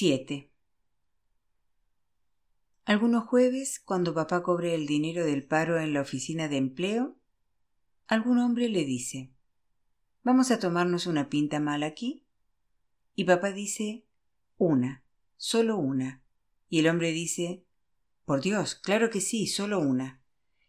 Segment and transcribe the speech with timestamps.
[0.00, 0.50] 7.
[2.86, 7.18] Algunos jueves, cuando papá cobre el dinero del paro en la oficina de empleo,
[8.06, 9.30] algún hombre le dice
[10.22, 12.24] ¿Vamos a tomarnos una pinta mal aquí?
[13.14, 14.06] Y papá dice
[14.56, 15.04] una,
[15.36, 16.22] solo una.
[16.70, 17.66] Y el hombre dice
[18.24, 20.22] Por Dios, claro que sí, solo una.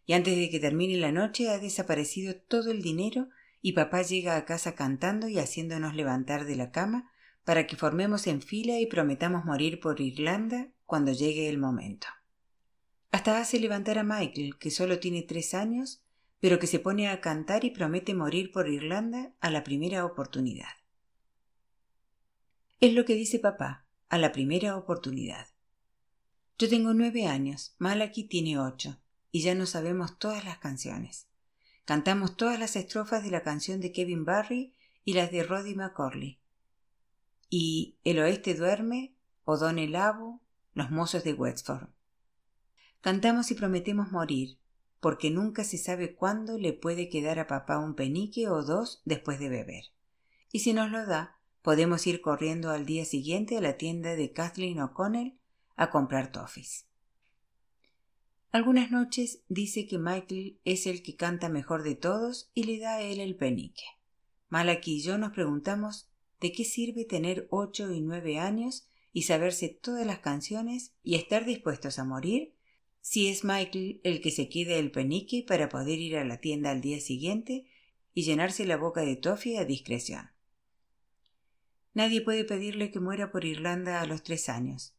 [0.04, 3.30] Y antes de que termine la noche ha desaparecido todo el dinero
[3.62, 7.11] y papá llega a casa cantando y haciéndonos levantar de la cama
[7.44, 12.06] para que formemos en fila y prometamos morir por Irlanda cuando llegue el momento.
[13.10, 16.02] Hasta hace levantar a Michael, que solo tiene tres años,
[16.40, 20.70] pero que se pone a cantar y promete morir por Irlanda a la primera oportunidad.
[22.80, 25.46] Es lo que dice papá, a la primera oportunidad.
[26.58, 31.28] Yo tengo nueve años, Malaki tiene ocho, y ya no sabemos todas las canciones.
[31.84, 36.41] Cantamos todas las estrofas de la canción de Kevin Barry y las de Roddy McCorley
[37.54, 40.40] y El Oeste duerme, Odón el Abo,
[40.72, 41.90] Los mozos de Wexford.
[43.02, 44.56] Cantamos y prometemos morir,
[45.00, 49.38] porque nunca se sabe cuándo le puede quedar a papá un penique o dos después
[49.38, 49.84] de beber.
[50.50, 54.32] Y si nos lo da, podemos ir corriendo al día siguiente a la tienda de
[54.32, 55.38] Kathleen O'Connell
[55.76, 56.86] a comprar toffees.
[58.50, 62.94] Algunas noches dice que Michael es el que canta mejor de todos y le da
[62.94, 63.84] a él el penique.
[64.48, 66.11] Malaki y yo nos preguntamos
[66.42, 71.44] ¿De qué sirve tener ocho y nueve años y saberse todas las canciones y estar
[71.44, 72.52] dispuestos a morir
[73.00, 76.72] si es Michael el que se quede el penique para poder ir a la tienda
[76.72, 77.66] al día siguiente
[78.12, 80.32] y llenarse la boca de toffee a discreción?
[81.94, 84.96] Nadie puede pedirle que muera por Irlanda a los tres años,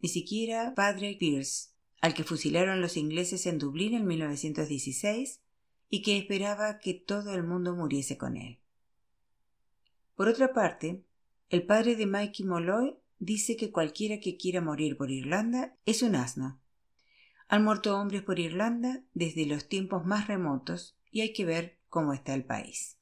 [0.00, 5.42] ni siquiera padre Pierce, al que fusilaron los ingleses en Dublín en 1916
[5.90, 8.60] y que esperaba que todo el mundo muriese con él.
[10.16, 11.04] Por otra parte,
[11.50, 16.16] el padre de Mikey Molloy dice que cualquiera que quiera morir por Irlanda es un
[16.16, 16.58] asno.
[17.48, 22.14] Han muerto hombres por Irlanda desde los tiempos más remotos y hay que ver cómo
[22.14, 22.96] está el país.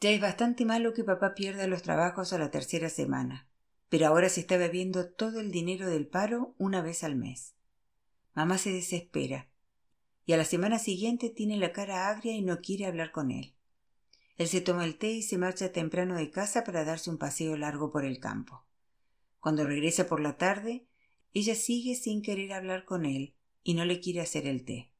[0.00, 3.48] Ya es bastante malo que papá pierda los trabajos a la tercera semana,
[3.88, 7.56] pero ahora se está bebiendo todo el dinero del paro una vez al mes.
[8.34, 9.48] Mamá se desespera
[10.24, 13.57] y a la semana siguiente tiene la cara agria y no quiere hablar con él.
[14.38, 17.56] Él se toma el té y se marcha temprano de casa para darse un paseo
[17.56, 18.64] largo por el campo.
[19.40, 20.86] Cuando regresa por la tarde,
[21.34, 23.34] ella sigue sin querer hablar con él
[23.64, 24.92] y no le quiere hacer el té.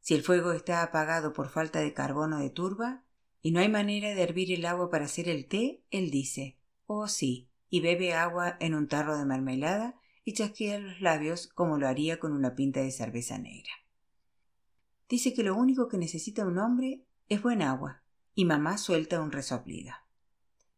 [0.00, 3.02] Si el fuego está apagado por falta de carbono de turba
[3.42, 7.08] y no hay manera de hervir el agua para hacer el té, él dice Oh
[7.08, 11.88] sí, y bebe agua en un tarro de mermelada y chasquea los labios como lo
[11.88, 13.72] haría con una pinta de cerveza negra.
[15.08, 18.04] Dice que lo único que necesita un hombre es buen agua
[18.36, 19.94] y mamá suelta un resoplido.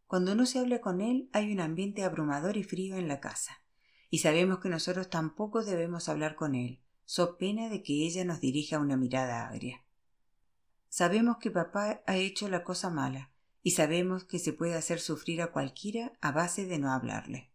[0.07, 3.61] Cuando no se habla con él hay un ambiente abrumador y frío en la casa,
[4.11, 8.41] y sabemos que nosotros tampoco debemos hablar con él, so pena de que ella nos
[8.41, 9.85] dirija una mirada agria.
[10.89, 13.33] Sabemos que papá ha hecho la cosa mala,
[13.65, 17.51] y sabemos que se puede hacer sufrir a cualquiera a base de no hablarle.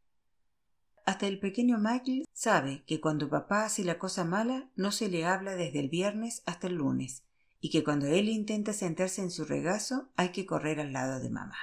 [1.06, 5.25] Hasta el pequeño Michael sabe que cuando papá hace la cosa mala no se le
[5.25, 7.24] habla desde el viernes hasta el lunes,
[7.63, 11.29] y que cuando él intenta sentarse en su regazo hay que correr al lado de
[11.29, 11.56] mamá.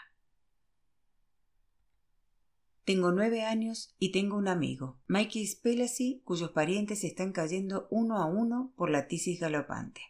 [2.87, 8.25] Tengo nueve años y tengo un amigo, Mikey Spellacy, cuyos parientes están cayendo uno a
[8.25, 10.01] uno por la tisis galopante.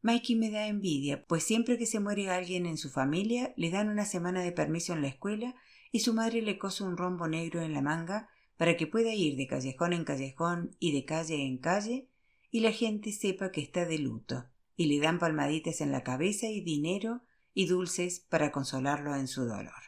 [0.00, 3.90] Mikey me da envidia, pues siempre que se muere alguien en su familia le dan
[3.90, 5.54] una semana de permiso en la escuela
[5.92, 9.36] y su madre le cose un rombo negro en la manga para que pueda ir
[9.36, 12.08] de callejón en callejón y de calle en calle
[12.50, 14.46] y la gente sepa que está de luto
[14.78, 17.20] y le dan palmaditas en la cabeza y dinero
[17.52, 19.82] y dulces para consolarlo en su dolor.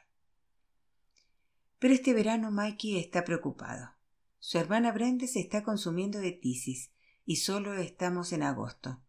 [1.78, 3.92] Pero este verano Mikey está preocupado.
[4.40, 6.90] Su hermana Brenda se está consumiendo de tisis
[7.24, 9.00] y solo estamos en agosto.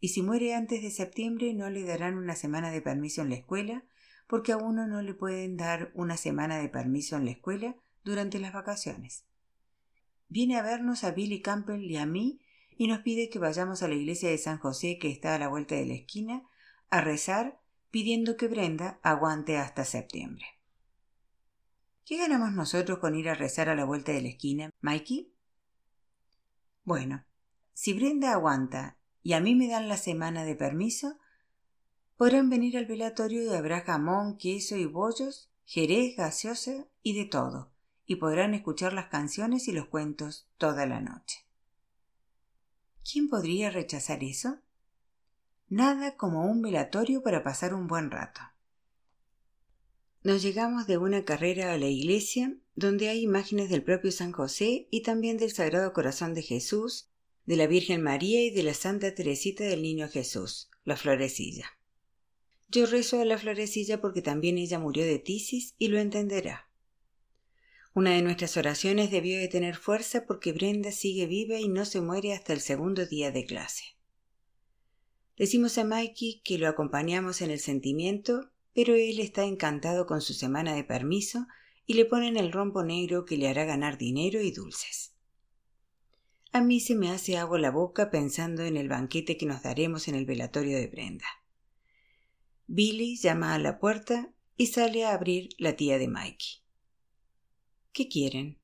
[0.00, 3.36] Y si muere antes de septiembre no le darán una semana de permiso en la
[3.36, 3.84] escuela
[4.26, 7.74] porque a uno no le pueden dar una semana de permiso en la escuela
[8.04, 9.24] durante las vacaciones.
[10.28, 12.42] Viene a vernos a Billy Campbell y a mí
[12.76, 15.48] y nos pide que vayamos a la iglesia de San José que está a la
[15.48, 16.42] vuelta de la esquina
[16.90, 17.60] a rezar
[17.90, 20.46] pidiendo que Brenda aguante hasta septiembre.
[22.04, 25.32] ¿Qué ganamos nosotros con ir a rezar a la vuelta de la esquina, Mikey?
[26.82, 27.24] Bueno,
[27.72, 31.18] si Brenda aguanta y a mí me dan la semana de permiso,
[32.16, 37.72] podrán venir al velatorio y habrá jamón, queso y bollos, jerez, gaseosa y de todo,
[38.06, 41.43] y podrán escuchar las canciones y los cuentos toda la noche.
[43.10, 44.60] ¿Quién podría rechazar eso?
[45.68, 48.40] Nada como un velatorio para pasar un buen rato.
[50.22, 54.88] nos llegamos de una carrera a la iglesia donde hay imágenes del propio San José
[54.90, 57.10] y también del Sagrado Corazón de Jesús,
[57.44, 61.66] de la Virgen María y de la Santa Teresita del Niño Jesús, la florecilla.
[62.68, 66.70] Yo rezo a la florecilla porque también ella murió de tisis y lo entenderá.
[67.94, 72.00] Una de nuestras oraciones debió de tener fuerza porque Brenda sigue viva y no se
[72.00, 73.84] muere hasta el segundo día de clase.
[75.36, 80.34] Decimos a Mikey que lo acompañamos en el sentimiento, pero él está encantado con su
[80.34, 81.46] semana de permiso
[81.86, 85.14] y le ponen el rombo negro que le hará ganar dinero y dulces.
[86.50, 90.08] A mí se me hace agua la boca pensando en el banquete que nos daremos
[90.08, 91.26] en el velatorio de Brenda.
[92.66, 96.63] Billy llama a la puerta y sale a abrir la tía de Mikey.
[97.94, 98.58] ¿Qué quieren?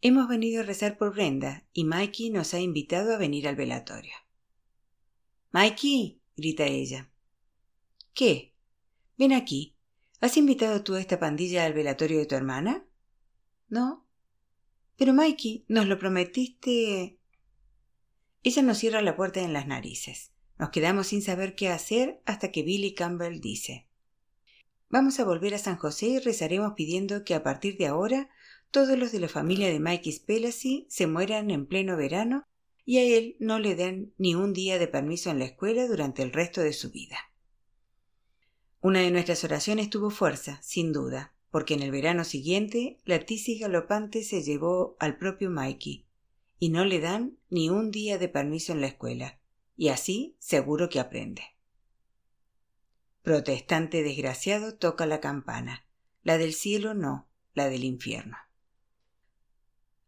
[0.00, 4.14] Hemos venido a rezar por Brenda y Mikey nos ha invitado a venir al velatorio.
[5.50, 7.10] Mikey, grita ella.
[8.14, 8.54] ¿Qué?
[9.18, 9.76] Ven aquí.
[10.22, 12.86] ¿Has invitado tú a esta pandilla al velatorio de tu hermana?
[13.68, 14.08] No.
[14.96, 17.18] Pero Mikey, nos lo prometiste.
[18.42, 20.32] Ella nos cierra la puerta en las narices.
[20.58, 23.90] Nos quedamos sin saber qué hacer hasta que Billy Campbell dice
[24.92, 28.28] Vamos a volver a San José y rezaremos pidiendo que a partir de ahora
[28.70, 32.46] todos los de la familia de Mikey Spelacy se mueran en pleno verano
[32.84, 36.22] y a él no le den ni un día de permiso en la escuela durante
[36.22, 37.16] el resto de su vida.
[38.82, 43.60] Una de nuestras oraciones tuvo fuerza, sin duda, porque en el verano siguiente la tisis
[43.60, 46.04] galopante se llevó al propio Mikey,
[46.58, 49.38] y no le dan ni un día de permiso en la escuela,
[49.74, 51.51] y así seguro que aprende.
[53.22, 55.86] Protestante desgraciado toca la campana.
[56.24, 58.36] La del cielo no, la del infierno.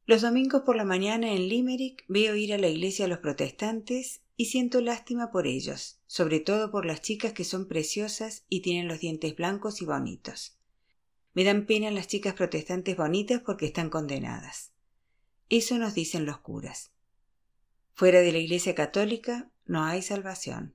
[0.04, 4.22] Los domingos por la mañana en Limerick veo ir a la iglesia a los protestantes
[4.36, 8.88] y siento lástima por ellos, sobre todo por las chicas que son preciosas y tienen
[8.88, 10.58] los dientes blancos y bonitos.
[11.34, 14.72] Me dan pena las chicas protestantes bonitas porque están condenadas.
[15.48, 16.90] Eso nos dicen los curas.
[17.92, 20.74] Fuera de la iglesia católica no hay salvación.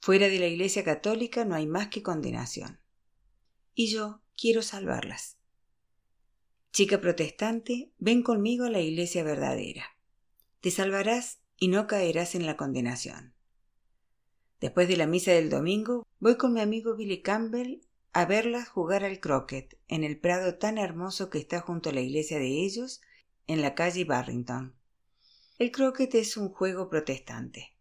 [0.00, 2.80] Fuera de la Iglesia Católica no hay más que condenación.
[3.74, 5.36] Y yo quiero salvarlas.
[6.72, 9.84] Chica protestante, ven conmigo a la Iglesia verdadera.
[10.60, 13.34] Te salvarás y no caerás en la condenación.
[14.60, 17.80] Después de la misa del domingo, voy con mi amigo Billy Campbell
[18.12, 22.00] a verlas jugar al croquet en el prado tan hermoso que está junto a la
[22.00, 23.00] iglesia de ellos,
[23.46, 24.74] en la calle Barrington.
[25.58, 27.77] El croquet es un juego protestante.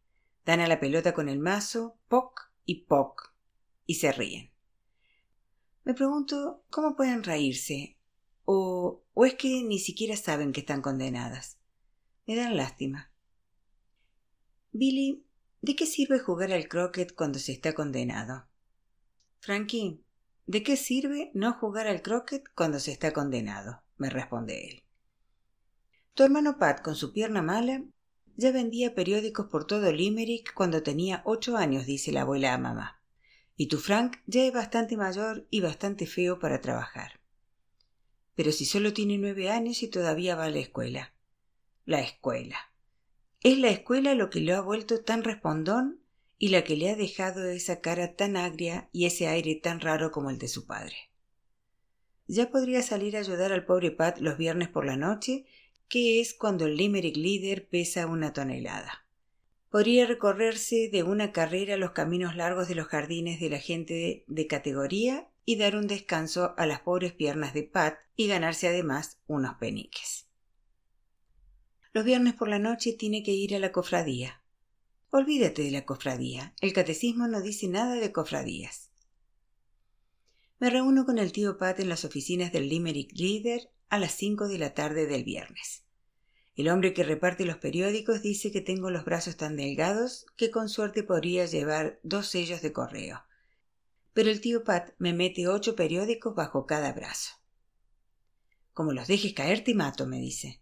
[0.48, 3.34] Dan a la pelota con el mazo, poc y poc,
[3.86, 4.50] y se ríen.
[5.84, 7.98] Me pregunto cómo pueden reírse,
[8.46, 11.58] o, o es que ni siquiera saben que están condenadas.
[12.26, 13.12] Me dan lástima.
[14.72, 15.26] Billy,
[15.62, 18.48] ¿de qué sirve jugar al croquet cuando se está condenado?
[19.42, 20.02] Frankie,
[20.46, 23.84] ¿de qué sirve no jugar al croquet cuando se está condenado?
[23.98, 24.84] me responde él.
[26.14, 27.84] Tu hermano Pat, con su pierna mala,
[28.38, 33.02] ya vendía periódicos por todo Limerick cuando tenía ocho años, dice la abuela a mamá.
[33.56, 37.20] Y tu Frank ya es bastante mayor y bastante feo para trabajar.
[38.36, 41.14] Pero si solo tiene nueve años y todavía va a la escuela.
[41.86, 42.58] La escuela.
[43.42, 46.00] Es la escuela lo que lo ha vuelto tan respondón
[46.38, 50.12] y la que le ha dejado esa cara tan agria y ese aire tan raro
[50.12, 50.96] como el de su padre.
[52.28, 55.46] Ya podría salir a ayudar al pobre Pat los viernes por la noche
[55.90, 59.06] que es cuando el Limerick líder pesa una tonelada.
[59.70, 64.48] Podría recorrerse de una carrera los caminos largos de los jardines de la gente de,
[64.48, 69.56] categoría y dar un descanso a las pobres piernas de Pat y ganarse además unos
[69.56, 70.28] peniques.
[71.94, 74.42] Los viernes por la noche tiene que ir a la cofradía.
[75.10, 76.54] Olvídate de la cofradía.
[76.62, 78.92] El catecismo no dice nada de cofradías.
[80.60, 84.48] Me reúno con el tío Pat en las oficinas del Limerick Leader a las cinco
[84.48, 85.84] de la tarde del viernes.
[86.56, 90.70] El hombre que reparte los periódicos dice que tengo los brazos tan delgados que con
[90.70, 93.24] suerte podría llevar dos sellos de correo.
[94.14, 97.36] Pero el tío Pat me mete ocho periódicos bajo cada brazo.
[98.74, 100.60] Como los dejes caer te mato, me dice.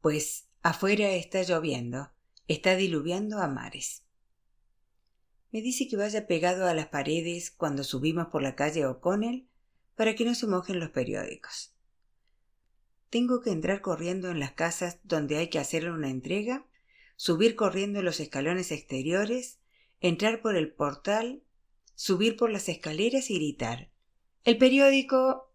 [0.00, 2.10] Pues afuera está lloviendo,
[2.48, 4.04] está diluviando a mares.
[5.52, 9.46] Me dice que vaya pegado a las paredes cuando subimos por la calle O'Connell
[9.94, 11.73] para que no se mojen los periódicos.
[13.10, 16.66] Tengo que entrar corriendo en las casas donde hay que hacerle una entrega,
[17.16, 19.60] subir corriendo los escalones exteriores,
[20.00, 21.42] entrar por el portal,
[21.94, 23.90] subir por las escaleras y gritar.
[24.44, 25.50] El periódico.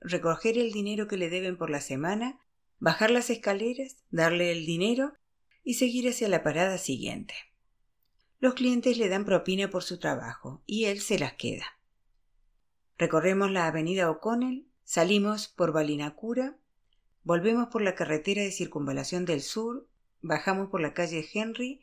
[0.00, 2.40] recoger el dinero que le deben por la semana,
[2.78, 5.14] bajar las escaleras, darle el dinero
[5.62, 7.34] y seguir hacia la parada siguiente.
[8.40, 11.78] Los clientes le dan propina por su trabajo y él se las queda.
[12.98, 16.58] Recorremos la avenida O'Connell, salimos por Balinacura,
[17.24, 19.88] volvemos por la carretera de circunvalación del sur,
[20.20, 21.82] bajamos por la calle Henry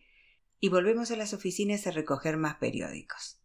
[0.59, 3.39] y volvemos a las oficinas a recoger más periódicos.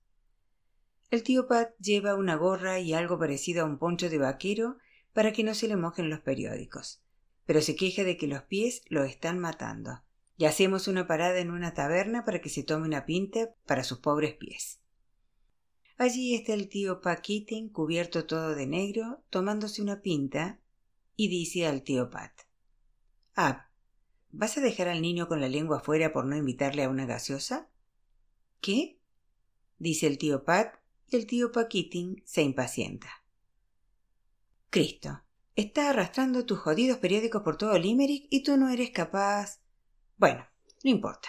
[1.11, 4.79] El tío Pat lleva una gorra y algo parecido a un poncho de vaquero
[5.13, 7.03] para que no se le mojen los periódicos,
[7.47, 10.03] pero se queja de que los pies lo están matando.
[10.37, 13.99] Y hacemos una parada en una taberna para que se tome una pinta para sus
[13.99, 14.81] pobres pies.
[15.97, 20.61] Allí está el tío Keating cubierto todo de negro, tomándose una pinta,
[21.17, 22.33] y dice al tío Pat:
[23.35, 23.59] Ab,
[24.33, 27.71] ¿vas a dejar al niño con la lengua fuera por no invitarle a una gaseosa?
[28.61, 28.99] ¿Qué?
[29.79, 30.75] dice el tío Pat,
[31.11, 33.09] y el tío Keating se impacienta.
[34.71, 35.23] Cristo,
[35.55, 39.61] está arrastrando tus jodidos periódicos por todo Limerick y tú no eres capaz.
[40.17, 40.45] Bueno,
[40.83, 41.29] no importa.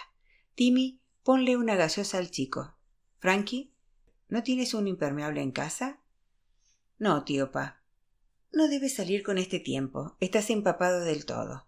[0.56, 2.74] Timmy, ponle una gaseosa al chico.
[3.18, 3.72] Frankie,
[4.28, 6.00] ¿no tienes un impermeable en casa?
[6.98, 7.82] No, tío Pa.
[8.52, 10.16] No debes salir con este tiempo.
[10.20, 11.66] Estás empapado del todo.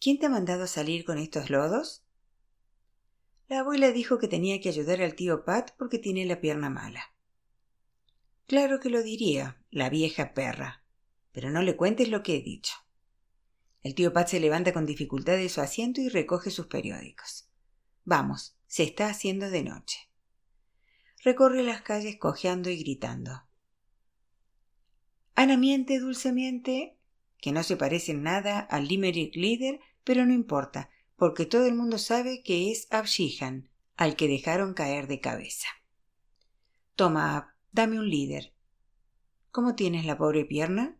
[0.00, 2.04] ¿Quién te ha mandado salir con estos lodos?
[3.48, 7.12] La abuela dijo que tenía que ayudar al tío Pat porque tiene la pierna mala.
[8.46, 10.84] Claro que lo diría, la vieja perra.
[11.32, 12.74] Pero no le cuentes lo que he dicho.
[13.82, 17.48] El tío Pat se levanta con dificultad de su asiento y recoge sus periódicos.
[18.04, 20.07] Vamos, se está haciendo de noche.
[21.24, 23.42] Recorre las calles cojeando y gritando.
[25.34, 26.96] Ana miente dulcemente,
[27.40, 31.74] que no se parece en nada al Limerick Leader, pero no importa, porque todo el
[31.74, 35.68] mundo sabe que es Abshihan, al que dejaron caer de cabeza.
[36.94, 38.52] Toma, Ab, dame un líder.
[39.50, 40.96] ¿Cómo tienes la pobre pierna?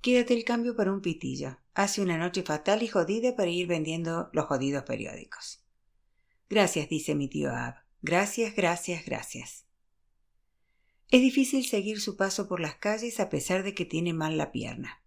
[0.00, 1.58] Quédate el cambio para un pitillo.
[1.74, 5.64] Hace una noche fatal y jodida para ir vendiendo los jodidos periódicos.
[6.48, 7.89] Gracias, dice mi tío Ab.
[8.02, 9.66] Gracias, gracias, gracias.
[11.10, 14.52] Es difícil seguir su paso por las calles a pesar de que tiene mal la
[14.52, 15.02] pierna.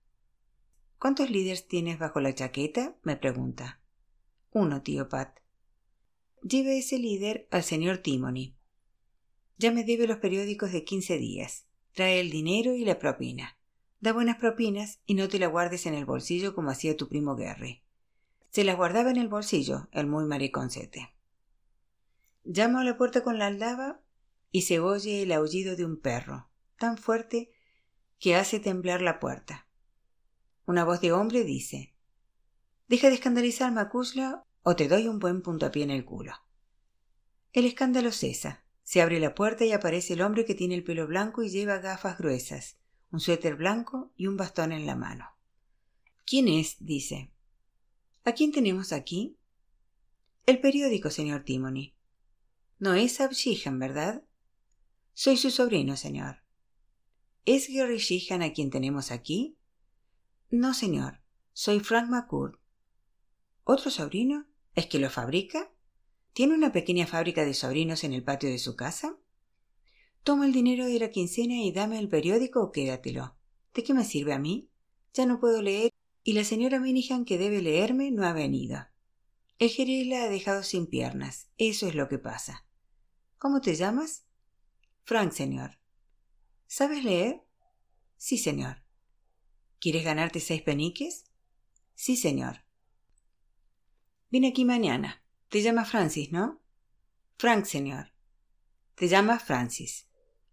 [0.99, 2.95] ¿Cuántos líderes tienes bajo la chaqueta?
[3.03, 3.81] me pregunta.
[4.51, 5.39] Uno, tío Pat.
[6.41, 8.53] Lleve ese líder al señor Timony.
[9.57, 11.65] Ya me debe los periódicos de quince días.
[11.93, 13.57] Trae el dinero y la propina.
[14.01, 17.35] Da buenas propinas y no te la guardes en el bolsillo como hacía tu primo
[17.35, 17.81] Gary.
[18.49, 21.13] Se las guardaba en el bolsillo, el muy mariconcete.
[22.43, 24.01] Llamo a la puerta con la aldaba
[24.51, 27.51] y se oye el aullido de un perro, tan fuerte
[28.19, 29.67] que hace temblar la puerta.
[30.65, 31.93] Una voz de hombre dice
[32.87, 36.33] Deja de escandalizar, Macusla, o te doy un buen puntapié en el culo.
[37.51, 38.63] El escándalo cesa.
[38.83, 41.77] Se abre la puerta y aparece el hombre que tiene el pelo blanco y lleva
[41.77, 42.77] gafas gruesas
[43.13, 45.37] un suéter blanco y un bastón en la mano.
[46.25, 46.77] ¿Quién es?
[46.79, 47.31] dice.
[48.25, 49.37] ¿A quién tenemos aquí?
[50.47, 51.93] El periódico, señor Timony.
[52.83, 53.31] No es Ab
[53.77, 54.25] ¿verdad?
[55.13, 56.43] Soy su sobrino, señor.
[57.45, 59.57] ¿Es Gary Sheehan a quien tenemos aquí?
[60.49, 61.21] No, señor.
[61.53, 62.59] Soy Frank McCourt.
[63.63, 64.47] ¿Otro sobrino?
[64.75, 65.71] ¿Es que lo fabrica?
[66.33, 69.17] ¿Tiene una pequeña fábrica de sobrinos en el patio de su casa?
[70.23, 73.37] Toma el dinero de la quincena y dame el periódico o quédatelo.
[73.73, 74.69] ¿De qué me sirve a mí?
[75.13, 78.87] Ya no puedo leer y la señora Minihan que debe leerme no ha venido.
[79.57, 81.47] El la ha dejado sin piernas.
[81.57, 82.65] Eso es lo que pasa.
[83.43, 84.23] ¿Cómo te llamas?
[85.03, 85.77] Frank, señor.
[86.65, 87.43] ¿Sabes leer?
[88.15, 88.85] Sí, señor.
[89.81, 91.25] ¿Quieres ganarte seis peniques?
[91.93, 92.63] Sí, señor.
[94.29, 95.25] Vine aquí mañana.
[95.49, 96.61] Te llamas Francis, ¿no?
[97.37, 98.13] Frank, señor.
[98.95, 100.07] Te llamas Francis.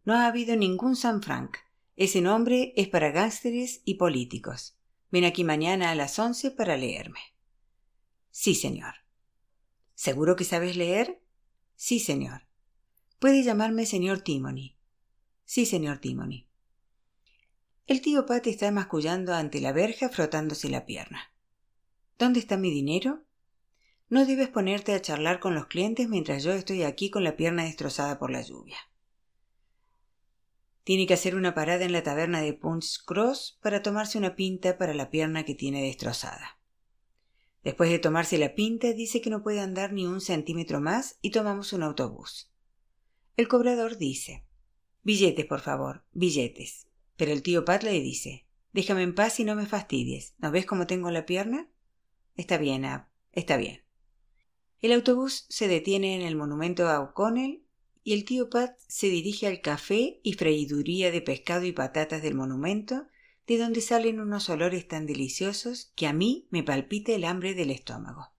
[0.04, 1.58] No ha habido ningún San Frank.
[1.94, 4.76] Ese nombre es para gángsteres y políticos.
[5.12, 7.20] Ven aquí mañana a las once para leerme.
[8.32, 8.94] Sí, señor.
[9.94, 11.22] ¿Seguro que sabes leer?
[11.76, 12.49] Sí, señor.
[13.20, 14.78] Puede llamarme señor Timony.
[15.44, 16.46] Sí, señor Timony.
[17.86, 21.30] El tío Pat está mascullando ante la verja frotándose la pierna.
[22.18, 23.26] ¿Dónde está mi dinero?
[24.08, 27.64] No debes ponerte a charlar con los clientes mientras yo estoy aquí con la pierna
[27.64, 28.78] destrozada por la lluvia.
[30.84, 34.78] Tiene que hacer una parada en la taberna de Punch Cross para tomarse una pinta
[34.78, 36.58] para la pierna que tiene destrozada.
[37.64, 41.32] Después de tomarse la pinta, dice que no puede andar ni un centímetro más y
[41.32, 42.49] tomamos un autobús.
[43.36, 44.44] El cobrador dice
[45.02, 46.86] Billetes, por favor, billetes.
[47.16, 50.34] Pero el tío Pat le dice Déjame en paz y no me fastidies.
[50.38, 51.68] ¿No ves cómo tengo la pierna?
[52.36, 53.82] Está bien, Ab, está bien.
[54.80, 57.62] El autobús se detiene en el monumento a O'Connell
[58.02, 62.34] y el tío Pat se dirige al café y freiduría de pescado y patatas del
[62.34, 63.06] monumento,
[63.46, 67.70] de donde salen unos olores tan deliciosos que a mí me palpita el hambre del
[67.70, 68.32] estómago.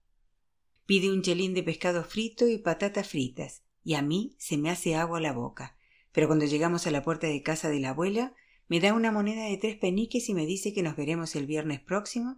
[0.86, 4.94] Pide un chelín de pescado frito y patatas fritas, y a mí se me hace
[4.94, 5.76] agua la boca,
[6.12, 8.34] pero cuando llegamos a la puerta de casa de la abuela,
[8.68, 11.80] me da una moneda de tres peniques y me dice que nos veremos el viernes
[11.80, 12.36] próximo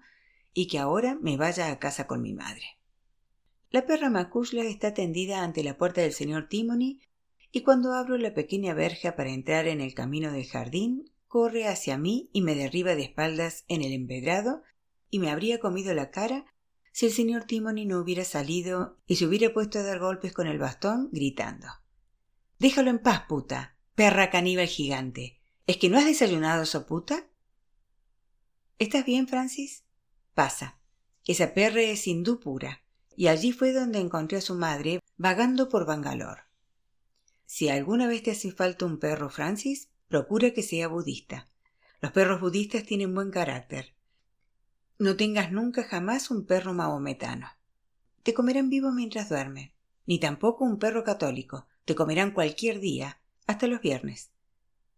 [0.52, 2.78] y que ahora me vaya a casa con mi madre.
[3.70, 7.00] La perra Macushla está tendida ante la puerta del señor Timony
[7.50, 11.98] y cuando abro la pequeña verja para entrar en el camino del jardín, corre hacia
[11.98, 14.62] mí y me derriba de espaldas en el empedrado
[15.10, 16.46] y me habría comido la cara
[16.94, 20.46] si el señor Timony no hubiera salido y se hubiera puesto a dar golpes con
[20.46, 21.66] el bastón, gritando
[22.60, 25.42] Déjalo en paz, puta, perra caníbal gigante.
[25.66, 27.26] ¿Es que no has desayunado, so puta?
[28.78, 29.82] ¿Estás bien, Francis?
[30.34, 30.78] Pasa.
[31.26, 32.84] Esa perra es hindú pura
[33.16, 36.42] y allí fue donde encontré a su madre vagando por Bangalore.
[37.44, 41.50] Si alguna vez te hace falta un perro, Francis, procura que sea budista.
[42.00, 43.93] Los perros budistas tienen buen carácter.
[44.98, 47.48] No tengas nunca jamás un perro mahometano.
[48.22, 49.74] Te comerán vivo mientras duerme.
[50.06, 51.66] Ni tampoco un perro católico.
[51.84, 54.30] Te comerán cualquier día, hasta los viernes.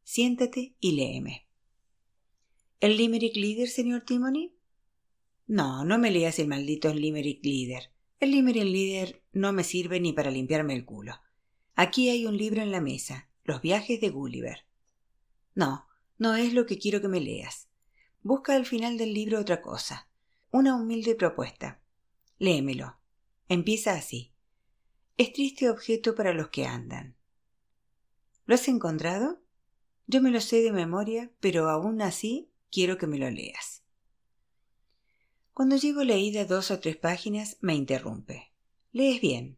[0.05, 1.47] Siéntate y léeme.
[2.81, 4.53] ¿El Limerick Leader, señor Timony?
[5.47, 7.91] No, no me leas el maldito Limerick Leader.
[8.21, 11.15] El Limerick Leader no me sirve ni para limpiarme el culo.
[11.75, 14.65] Aquí hay un libro en la mesa, Los viajes de Gulliver.
[15.55, 15.87] No,
[16.19, 17.69] no es lo que quiero que me leas.
[18.26, 20.09] Busca al final del libro otra cosa.
[20.50, 21.80] Una humilde propuesta.
[22.40, 22.97] Léemelo.
[23.49, 24.33] Empieza así.
[25.16, 27.14] Es triste objeto para los que andan.
[28.45, 29.40] ¿Lo has encontrado?
[30.09, 33.85] Yo me lo sé de memoria, pero aún así quiero que me lo leas.
[35.54, 38.50] Cuando llevo leída dos o tres páginas, me interrumpe.
[38.90, 39.56] Lees bien.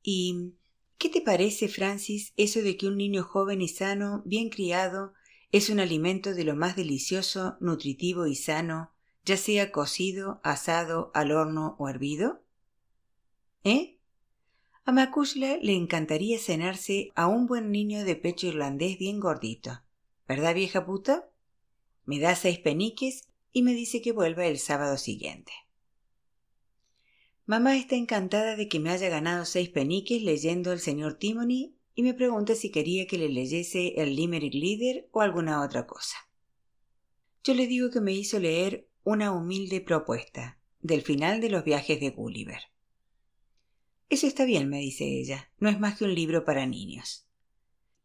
[0.00, 0.54] ¿Y
[0.96, 5.12] qué te parece, Francis, eso de que un niño joven y sano, bien criado,
[5.52, 8.92] es un alimento de lo más delicioso, nutritivo y sano,
[9.24, 12.42] ya sea cocido, asado, al horno o hervido?
[13.64, 13.98] ¿Eh?
[14.84, 19.82] A Macushla le encantaría cenarse a un buen niño de pecho irlandés bien gordito.
[20.26, 21.28] ¿Verdad, vieja puta?
[22.06, 25.52] Me da seis peniques y me dice que vuelva el sábado siguiente.
[27.44, 32.02] Mamá está encantada de que me haya ganado seis peniques leyendo el señor Timony y
[32.02, 36.16] me pregunta si quería que le leyese el Limerick Leader o alguna otra cosa.
[37.44, 42.00] Yo le digo que me hizo leer una humilde propuesta del final de los viajes
[42.00, 42.60] de Gulliver.
[44.08, 47.26] Eso está bien, me dice ella, no es más que un libro para niños.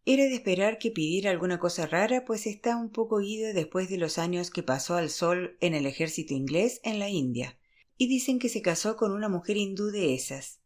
[0.05, 3.97] Era de esperar que pidiera alguna cosa rara, pues está un poco ido después de
[3.97, 7.57] los años que pasó al sol en el ejército inglés en la India,
[7.97, 10.59] y dicen que se casó con una mujer hindú de esas,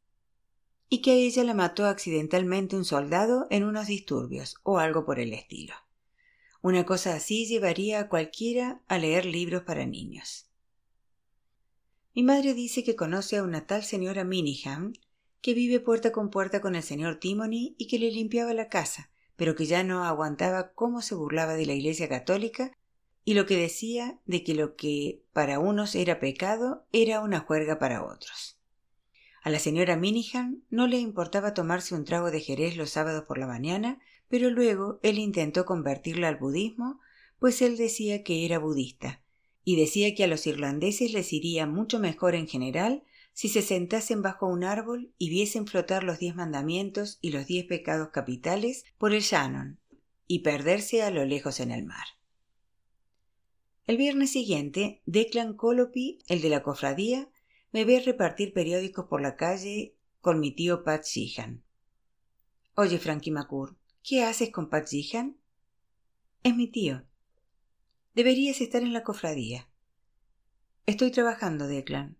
[0.89, 5.34] y que ella la mató accidentalmente un soldado en unos disturbios, o algo por el
[5.34, 5.75] estilo.
[6.62, 10.49] Una cosa así llevaría a cualquiera a leer libros para niños.
[12.15, 14.93] Mi madre dice que conoce a una tal señora Miniham,
[15.41, 19.10] que vive puerta con puerta con el señor Timony y que le limpiaba la casa,
[19.38, 22.78] pero que ya no aguantaba cómo se burlaba de la Iglesia católica
[23.23, 27.80] y lo que decía de que lo que para unos era pecado era una juerga
[27.80, 28.59] para otros.
[29.41, 33.38] A la señora Minihan no le importaba tomarse un trago de jerez los sábados por
[33.38, 36.99] la mañana, pero luego él intentó convertirla al budismo,
[37.39, 39.23] pues él decía que era budista,
[39.63, 44.21] y decía que a los irlandeses les iría mucho mejor en general si se sentasen
[44.21, 49.13] bajo un árbol y viesen flotar los diez mandamientos y los diez pecados capitales por
[49.13, 49.80] el Shannon
[50.28, 52.06] y perderse a lo lejos en el mar.
[53.88, 57.30] El viernes siguiente, Declan Colopi, el de la cofradía,
[57.71, 61.63] me ve repartir periódicos por la calle con mi tío Pat Sheehan.
[62.75, 65.38] Oye, Frankie McCourt, ¿qué haces con Pat Sheehan?
[66.43, 67.03] Es mi tío.
[68.15, 69.69] Deberías estar en la cofradía.
[70.86, 72.17] Estoy trabajando, Declan.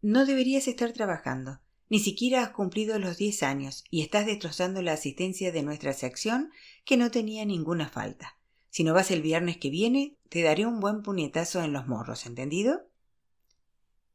[0.00, 1.60] No deberías estar trabajando.
[1.88, 6.50] Ni siquiera has cumplido los diez años y estás destrozando la asistencia de nuestra sección
[6.84, 8.38] que no tenía ninguna falta.
[8.70, 12.24] Si no vas el viernes que viene, te daré un buen puñetazo en los morros,
[12.24, 12.88] ¿entendido?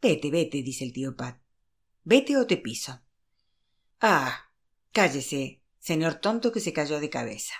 [0.01, 1.39] Vete, vete, dice el tío Pat.
[2.03, 3.01] Vete o te piso.
[3.99, 4.51] Ah,
[4.91, 7.55] cállese, señor tonto que se cayó de cabeza.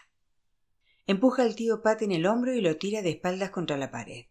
[1.08, 4.26] Empuja al tío Pat en el hombro y lo tira de espaldas contra la pared.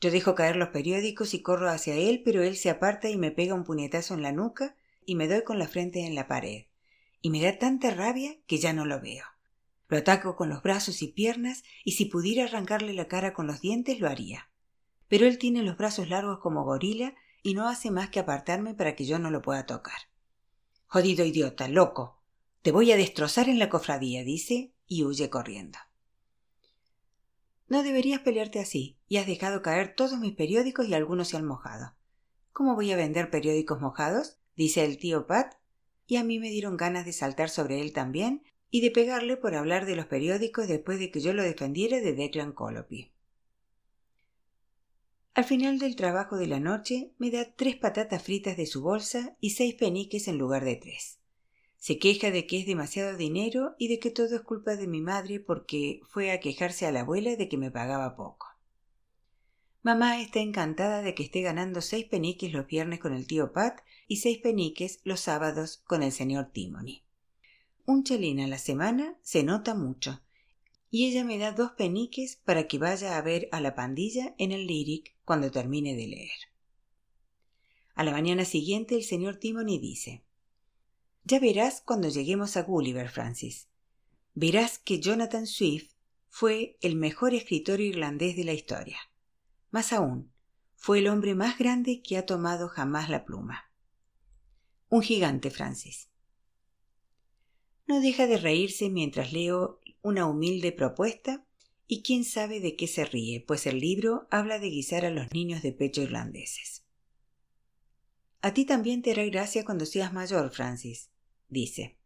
[0.00, 3.30] Yo dejo caer los periódicos y corro hacia él, pero él se aparta y me
[3.30, 4.74] pega un puñetazo en la nuca
[5.06, 6.66] y me doy con la frente en la pared.
[7.20, 9.24] Y me da tanta rabia que ya no lo veo.
[9.86, 13.60] Lo ataco con los brazos y piernas y si pudiera arrancarle la cara con los
[13.60, 14.50] dientes lo haría.
[15.12, 18.96] Pero él tiene los brazos largos como gorila y no hace más que apartarme para
[18.96, 20.08] que yo no lo pueda tocar.
[20.86, 22.22] Jodido idiota, loco.
[22.62, 25.78] Te voy a destrozar en la cofradía, dice, y huye corriendo.
[27.68, 31.44] No deberías pelearte así, y has dejado caer todos mis periódicos y algunos se han
[31.44, 31.94] mojado.
[32.54, 34.38] ¿Cómo voy a vender periódicos mojados?
[34.56, 35.56] dice el tío Pat,
[36.06, 39.56] y a mí me dieron ganas de saltar sobre él también y de pegarle por
[39.56, 43.12] hablar de los periódicos después de que yo lo defendiera de Declan Colopy.
[45.34, 49.34] Al final del trabajo de la noche me da tres patatas fritas de su bolsa
[49.40, 51.20] y seis peniques en lugar de tres.
[51.78, 55.00] Se queja de que es demasiado dinero y de que todo es culpa de mi
[55.00, 58.46] madre porque fue a quejarse a la abuela de que me pagaba poco.
[59.82, 63.80] Mamá está encantada de que esté ganando seis peniques los viernes con el tío Pat
[64.06, 67.04] y seis peniques los sábados con el señor Timony.
[67.86, 70.20] Un chelín a la semana se nota mucho,
[70.94, 74.52] y ella me da dos peniques para que vaya a ver a la pandilla en
[74.52, 76.38] el Lyric cuando termine de leer.
[77.94, 80.22] A la mañana siguiente el señor Timony dice
[81.24, 83.68] Ya verás cuando lleguemos a Gulliver, Francis.
[84.34, 85.94] Verás que Jonathan Swift
[86.28, 88.98] fue el mejor escritor irlandés de la historia.
[89.70, 90.30] Más aún,
[90.74, 93.70] fue el hombre más grande que ha tomado jamás la pluma.
[94.90, 96.10] Un gigante, Francis.
[97.86, 101.44] No deja de reírse mientras leo una humilde propuesta
[101.86, 105.32] y quién sabe de qué se ríe, pues el libro habla de guisar a los
[105.32, 106.84] niños de pecho irlandeses.
[108.40, 111.10] A ti también te hará gracia cuando seas mayor, Francis,
[111.48, 111.96] dice.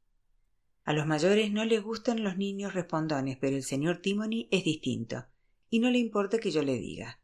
[0.85, 5.25] A los mayores no les gustan los niños respondones, pero el señor Timony es distinto,
[5.71, 7.21] y no le importa que yo le diga.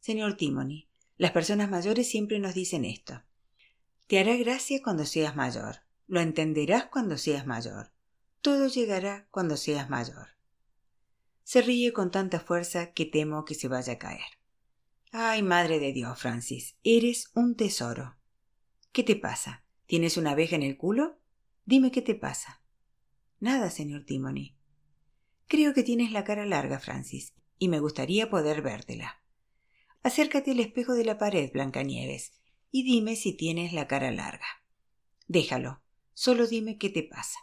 [0.00, 3.22] Señor Timony, las personas mayores siempre nos dicen esto.
[4.08, 5.76] Te hará gracia cuando seas mayor.
[6.06, 7.92] Lo entenderás cuando seas mayor.
[8.40, 10.28] Todo llegará cuando seas mayor.
[11.42, 14.38] Se ríe con tanta fuerza que temo que se vaya a caer.
[15.10, 18.16] Ay, madre de Dios, Francis, eres un tesoro.
[18.92, 19.64] ¿Qué te pasa?
[19.86, 21.18] ¿Tienes una abeja en el culo?
[21.64, 22.62] Dime qué te pasa.
[23.40, 24.54] Nada, señor Timony.
[25.46, 29.22] Creo que tienes la cara larga, Francis, y me gustaría poder vértela.
[30.02, 32.32] Acércate al espejo de la pared, Blancanieves,
[32.70, 34.46] y dime si tienes la cara larga.
[35.26, 35.80] Déjalo,
[36.12, 37.38] solo dime qué te pasa.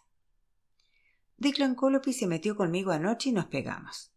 [1.37, 4.13] Declan Colopy se metió conmigo anoche y nos pegamos.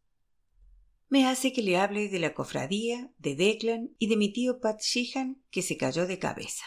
[1.08, 4.80] Me hace que le hable de la cofradía, de Declan y de mi tío Pat
[4.80, 6.64] Sheehan, que se cayó de cabeza.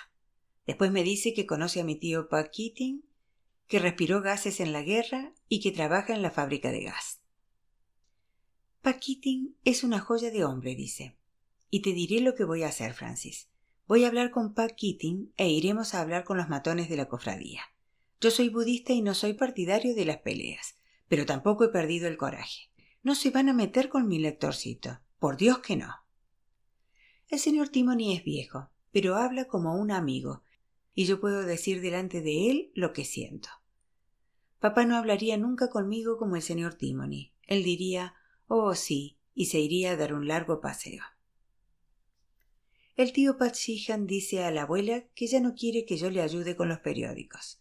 [0.65, 3.05] Después me dice que conoce a mi tío Pat Keating,
[3.67, 7.21] que respiró gases en la guerra y que trabaja en la fábrica de gas.
[8.81, 11.17] Pat Keating es una joya de hombre, dice.
[11.69, 13.49] Y te diré lo que voy a hacer, Francis.
[13.87, 17.07] Voy a hablar con Pat Keating e iremos a hablar con los matones de la
[17.07, 17.61] cofradía.
[18.21, 22.17] Yo soy budista y no soy partidario de las peleas, pero tampoco he perdido el
[22.17, 22.69] coraje.
[23.01, 24.99] No se van a meter con mi lectorcito.
[25.17, 25.95] Por Dios que no.
[27.29, 30.43] El señor Timony es viejo, pero habla como un amigo,
[30.93, 33.49] y yo puedo decir delante de él lo que siento.
[34.59, 37.33] Papá no hablaría nunca conmigo como el señor Timony.
[37.47, 38.13] Él diría,
[38.47, 41.03] oh sí, y se iría a dar un largo paseo.
[42.95, 43.55] El tío Pat
[43.99, 47.60] dice a la abuela que ya no quiere que yo le ayude con los periódicos,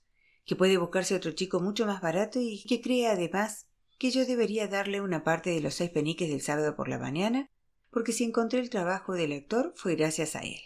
[0.51, 3.69] que puede buscarse otro chico mucho más barato y que cree además
[4.01, 7.49] que yo debería darle una parte de los seis peniques del sábado por la mañana,
[7.89, 10.59] porque si encontré el trabajo de lector fue gracias a él.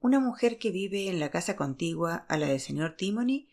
[0.00, 3.46] Una mujer que vive en la casa contigua a la del señor Timony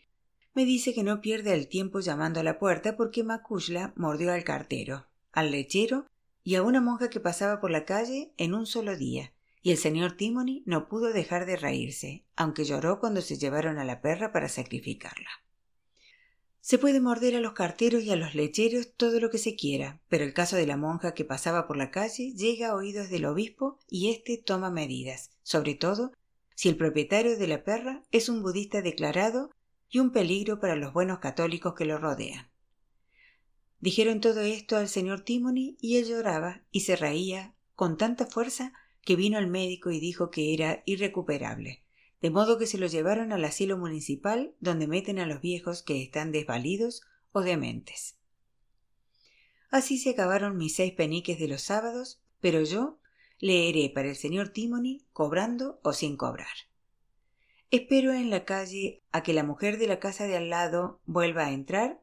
[0.52, 4.42] me dice que no pierda el tiempo llamando a la puerta porque Macushla mordió al
[4.42, 6.06] cartero, al lechero
[6.42, 9.32] y a una monja que pasaba por la calle en un solo día,
[9.64, 13.84] y el señor Timony no pudo dejar de reírse, aunque lloró cuando se llevaron a
[13.86, 15.30] la perra para sacrificarla.
[16.60, 20.02] Se puede morder a los carteros y a los lecheros todo lo que se quiera,
[20.08, 23.24] pero el caso de la monja que pasaba por la calle llega a oídos del
[23.24, 26.12] obispo y éste toma medidas, sobre todo
[26.54, 29.50] si el propietario de la perra es un budista declarado
[29.88, 32.50] y un peligro para los buenos católicos que lo rodean.
[33.80, 38.74] Dijeron todo esto al señor Timony y él lloraba y se reía con tanta fuerza
[39.04, 41.82] que vino el médico y dijo que era irrecuperable,
[42.20, 46.02] de modo que se lo llevaron al asilo municipal donde meten a los viejos que
[46.02, 48.16] están desvalidos o dementes.
[49.70, 52.98] Así se acabaron mis seis peniques de los sábados, pero yo
[53.40, 56.54] leeré para el señor Timony cobrando o sin cobrar.
[57.70, 61.46] Espero en la calle a que la mujer de la casa de al lado vuelva
[61.46, 62.00] a entrar,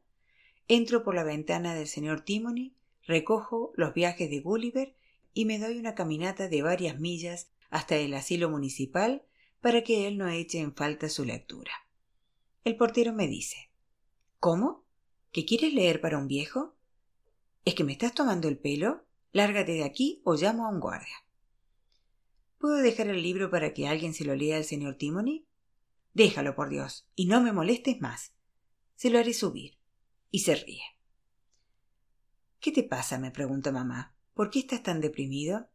[0.68, 2.76] entro por la ventana del señor Timony,
[3.08, 4.96] recojo los viajes de Gulliver
[5.34, 9.24] y me doy una caminata de varias millas hasta el asilo municipal
[9.62, 11.72] para que él no eche en falta su lectura.
[12.63, 13.72] El portero me dice
[14.39, 14.86] ¿Cómo?
[15.32, 16.76] ¿Que quieres leer para un viejo?
[17.63, 19.06] ¿Es que me estás tomando el pelo?
[19.32, 21.26] Lárgate de aquí o llamo a un guardia.
[22.58, 25.46] ¿Puedo dejar el libro para que alguien se lo lea al señor Timony?
[26.13, 28.34] Déjalo, por Dios, y no me molestes más.
[28.96, 29.78] Se lo haré subir.
[30.30, 30.84] Y se ríe.
[32.60, 33.17] ¿Qué te pasa?
[33.17, 34.11] me pregunta mamá.
[34.34, 35.67] ¿Por qué estás tan deprimido?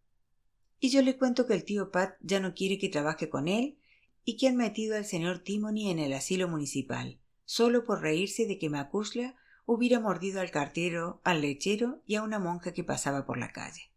[0.81, 3.79] Y yo le cuento que el tío Pat ya no quiere que trabaje con él
[4.25, 8.59] y que han metido al señor Timony en el asilo municipal, solo por reírse de
[8.59, 13.38] que Macushla hubiera mordido al cartero, al lechero y a una monja que pasaba por
[13.38, 13.90] la calle.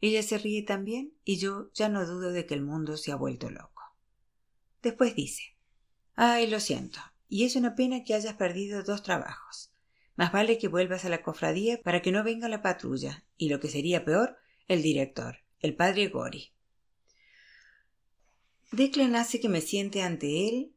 [0.00, 3.16] Ella se ríe también y yo ya no dudo de que el mundo se ha
[3.16, 3.82] vuelto loco.
[4.82, 5.56] Después dice
[6.14, 9.72] Ay, lo siento, y es una pena que hayas perdido dos trabajos.
[10.16, 13.60] Más vale que vuelvas a la cofradía para que no venga la patrulla, y lo
[13.60, 16.52] que sería peor, el director, el padre Gori.
[18.72, 20.72] Declan hace que me siente ante él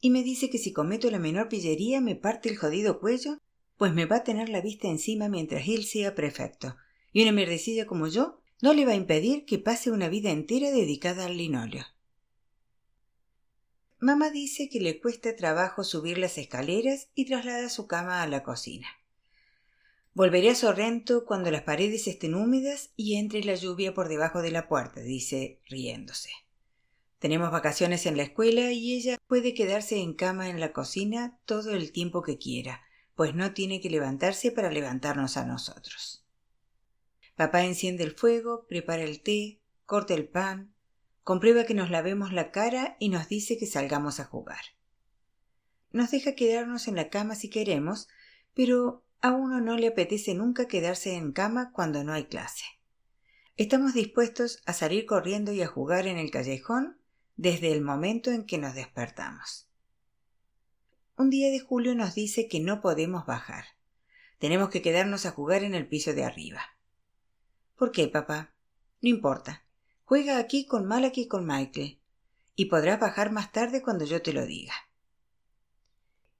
[0.00, 3.38] y me dice que si cometo la menor pillería me parte el jodido cuello,
[3.76, 6.76] pues me va a tener la vista encima mientras él sea prefecto,
[7.12, 10.70] y una mierdecilla como yo no le va a impedir que pase una vida entera
[10.70, 11.84] dedicada al linóleo.
[14.02, 18.42] Mamá dice que le cuesta trabajo subir las escaleras y traslada su cama a la
[18.42, 18.88] cocina.
[20.12, 24.50] Volveré a Sorrento cuando las paredes estén húmedas y entre la lluvia por debajo de
[24.50, 26.30] la puerta, dice riéndose.
[27.20, 31.70] Tenemos vacaciones en la escuela y ella puede quedarse en cama en la cocina todo
[31.70, 32.82] el tiempo que quiera,
[33.14, 36.26] pues no tiene que levantarse para levantarnos a nosotros.
[37.36, 40.71] Papá enciende el fuego, prepara el té, corta el pan,
[41.24, 44.60] comprueba que nos lavemos la cara y nos dice que salgamos a jugar.
[45.90, 48.08] Nos deja quedarnos en la cama si queremos,
[48.54, 52.64] pero a uno no le apetece nunca quedarse en cama cuando no hay clase.
[53.56, 56.98] Estamos dispuestos a salir corriendo y a jugar en el callejón
[57.36, 59.68] desde el momento en que nos despertamos.
[61.16, 63.64] Un día de julio nos dice que no podemos bajar.
[64.38, 66.62] Tenemos que quedarnos a jugar en el piso de arriba.
[67.76, 68.54] ¿Por qué, papá?
[69.02, 69.61] No importa.
[70.12, 71.98] Juega aquí con Malak y con Michael.
[72.54, 74.74] Y podrás bajar más tarde cuando yo te lo diga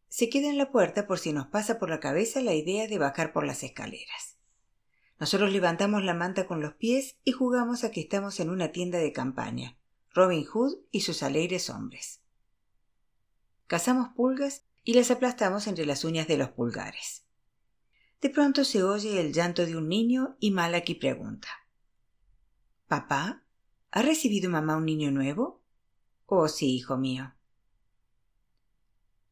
[0.08, 2.98] se queda en la puerta por si nos pasa por la cabeza la idea de
[2.98, 4.37] bajar por las escaleras.
[5.18, 8.98] Nosotros levantamos la manta con los pies y jugamos a que estamos en una tienda
[8.98, 9.78] de campaña,
[10.11, 12.20] Robin Hood y sus alegres hombres.
[13.68, 17.24] Cazamos pulgas y las aplastamos entre las uñas de los pulgares.
[18.20, 21.48] De pronto se oye el llanto de un niño y Malaki pregunta
[22.87, 23.41] ¿Papá?
[23.94, 25.61] ¿Ha recibido mamá un niño nuevo?
[26.24, 27.35] Oh, sí, hijo mío.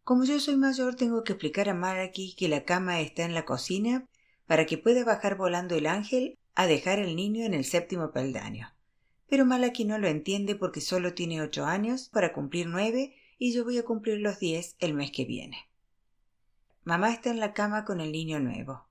[0.04, 3.46] Como yo soy mayor, tengo que explicar a Maraki que la cama está en la
[3.46, 4.06] cocina
[4.46, 8.74] para que pueda bajar volando el ángel a dejar el niño en el séptimo peldaño.
[9.30, 13.64] Pero Malaki no lo entiende porque solo tiene ocho años para cumplir nueve y yo
[13.64, 15.70] voy a cumplir los diez el mes que viene.
[16.84, 18.84] Mamá está en la cama con el niño nuevo.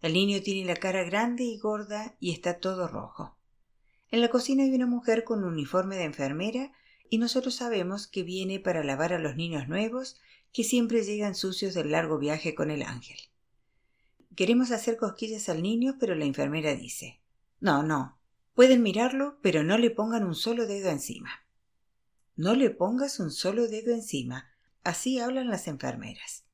[0.00, 3.37] El niño tiene la cara grande y gorda y está todo rojo.
[4.10, 6.72] En la cocina hay una mujer con un uniforme de enfermera
[7.10, 10.18] y nosotros sabemos que viene para lavar a los niños nuevos
[10.52, 13.18] que siempre llegan sucios del largo viaje con el ángel.
[14.34, 17.20] Queremos hacer cosquillas al niño, pero la enfermera dice
[17.60, 18.18] No, no.
[18.54, 21.30] Pueden mirarlo, pero no le pongan un solo dedo encima.
[22.34, 24.50] No le pongas un solo dedo encima.
[24.84, 26.44] Así hablan las enfermeras.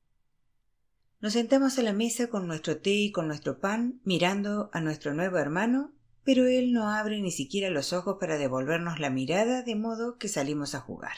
[1.21, 5.13] Nos sentamos a la mesa con nuestro té y con nuestro pan, mirando a nuestro
[5.13, 5.94] nuevo hermano,
[6.25, 10.27] pero él no abre ni siquiera los ojos para devolvernos la mirada, de modo que
[10.27, 11.15] salimos a jugar.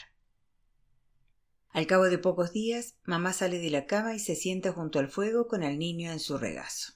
[1.70, 5.08] Al cabo de pocos días, mamá sale de la cama y se sienta junto al
[5.08, 6.92] fuego con el niño en su regazo.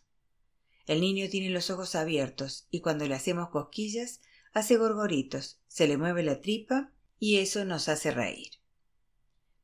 [0.86, 4.20] El niño tiene los ojos abiertos y cuando le hacemos cosquillas
[4.52, 8.50] hace gorgoritos, se le mueve la tripa y eso nos hace reír.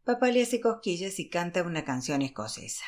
[0.04, 2.84] Papá le hace cosquillas y canta una canción escocesa.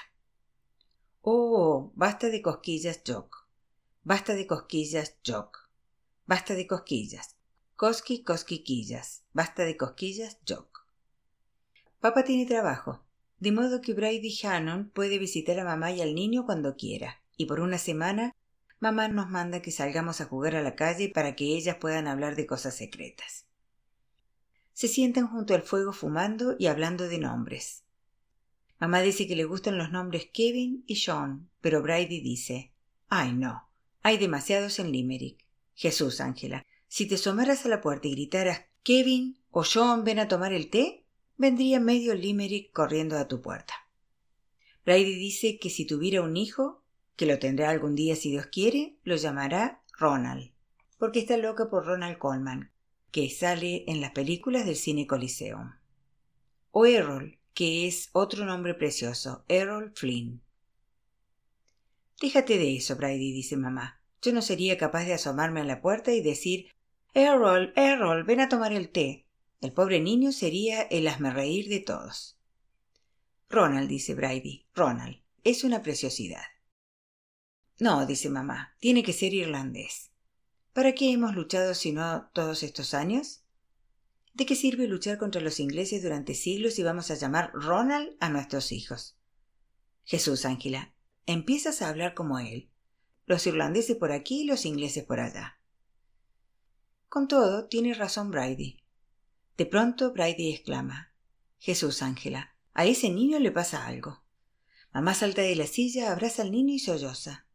[1.20, 3.39] Oh, basta de cosquillas, Jock.
[4.02, 5.68] Basta de cosquillas, Jock.
[6.26, 7.36] Basta de cosquillas.
[7.76, 9.24] Cosqui, cosquiquillas.
[9.34, 10.86] Basta de cosquillas, Jock.
[12.00, 13.04] Papá tiene trabajo,
[13.40, 17.44] de modo que Brady Shannon puede visitar a mamá y al niño cuando quiera, y
[17.44, 18.34] por una semana
[18.80, 22.36] mamá nos manda que salgamos a jugar a la calle para que ellas puedan hablar
[22.36, 23.46] de cosas secretas.
[24.72, 27.84] Se sientan junto al fuego fumando y hablando de nombres.
[28.78, 32.72] Mamá dice que le gustan los nombres Kevin y Sean, pero Brady dice
[33.10, 33.69] Ay, no,
[34.02, 35.44] hay demasiados en Limerick.
[35.74, 40.28] Jesús, Ángela, si te asomaras a la puerta y gritaras Kevin o Sean ven a
[40.28, 41.04] tomar el té,
[41.36, 43.74] vendría medio Limerick corriendo a tu puerta.
[44.84, 46.82] Brady dice que si tuviera un hijo,
[47.16, 50.52] que lo tendrá algún día si Dios quiere, lo llamará Ronald,
[50.98, 52.72] porque está loca por Ronald Coleman,
[53.10, 55.74] que sale en las películas del cine Coliseum.
[56.70, 60.40] O Errol, que es otro nombre precioso, Errol Flynn.
[62.20, 64.00] Déjate de eso, Brady, dice mamá.
[64.20, 66.70] Yo no sería capaz de asomarme a la puerta y decir
[67.14, 69.26] Errol, Errol, ven a tomar el té.
[69.62, 72.38] El pobre niño sería el reír de todos.
[73.48, 76.44] Ronald, dice Brady, Ronald, es una preciosidad.
[77.78, 80.10] No, dice mamá, tiene que ser irlandés.
[80.74, 83.42] ¿Para qué hemos luchado si no todos estos años?
[84.34, 88.28] ¿De qué sirve luchar contra los ingleses durante siglos si vamos a llamar Ronald a
[88.28, 89.16] nuestros hijos?
[90.04, 90.94] Jesús, Ángela,
[91.26, 92.70] empiezas a hablar como él.
[93.26, 95.60] Los irlandeses por aquí y los ingleses por allá.
[97.08, 98.82] Con todo, tiene razón Brady.
[99.56, 101.12] De pronto Brady exclama
[101.58, 104.22] Jesús, Ángela, a ese niño le pasa algo.
[104.92, 107.46] Mamá salta de la silla, abraza al niño y solloza.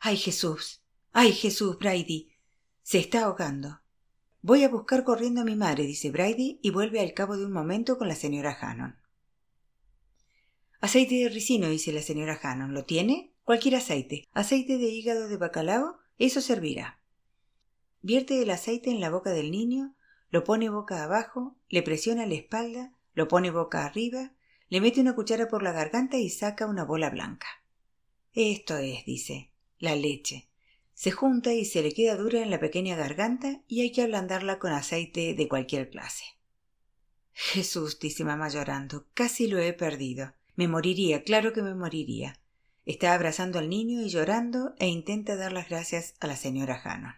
[0.00, 0.82] ¡Ay, Jesús!
[1.12, 2.32] ¡Ay, Jesús, Brady!
[2.82, 3.80] Se está ahogando.
[4.42, 7.52] Voy a buscar corriendo a mi madre, dice Brady, y vuelve al cabo de un
[7.52, 8.96] momento con la señora Hannon.
[10.80, 12.74] Aceite de ricino, dice la señora Hannon.
[12.74, 13.32] ¿Lo tiene?
[13.44, 14.24] Cualquier aceite.
[14.32, 17.00] Aceite de hígado de bacalao, eso servirá.
[18.02, 19.96] Vierte el aceite en la boca del niño,
[20.30, 24.32] lo pone boca abajo, le presiona la espalda, lo pone boca arriba,
[24.68, 27.46] le mete una cuchara por la garganta y saca una bola blanca.
[28.32, 30.48] Esto es, dice, la leche.
[30.92, 34.58] Se junta y se le queda dura en la pequeña garganta y hay que ablandarla
[34.58, 36.24] con aceite de cualquier clase.
[37.32, 40.32] Jesús, dice mamá llorando, casi lo he perdido.
[40.56, 42.40] Me moriría, claro que me moriría.
[42.86, 47.14] Está abrazando al niño y llorando e intenta dar las gracias a la señora Hannon.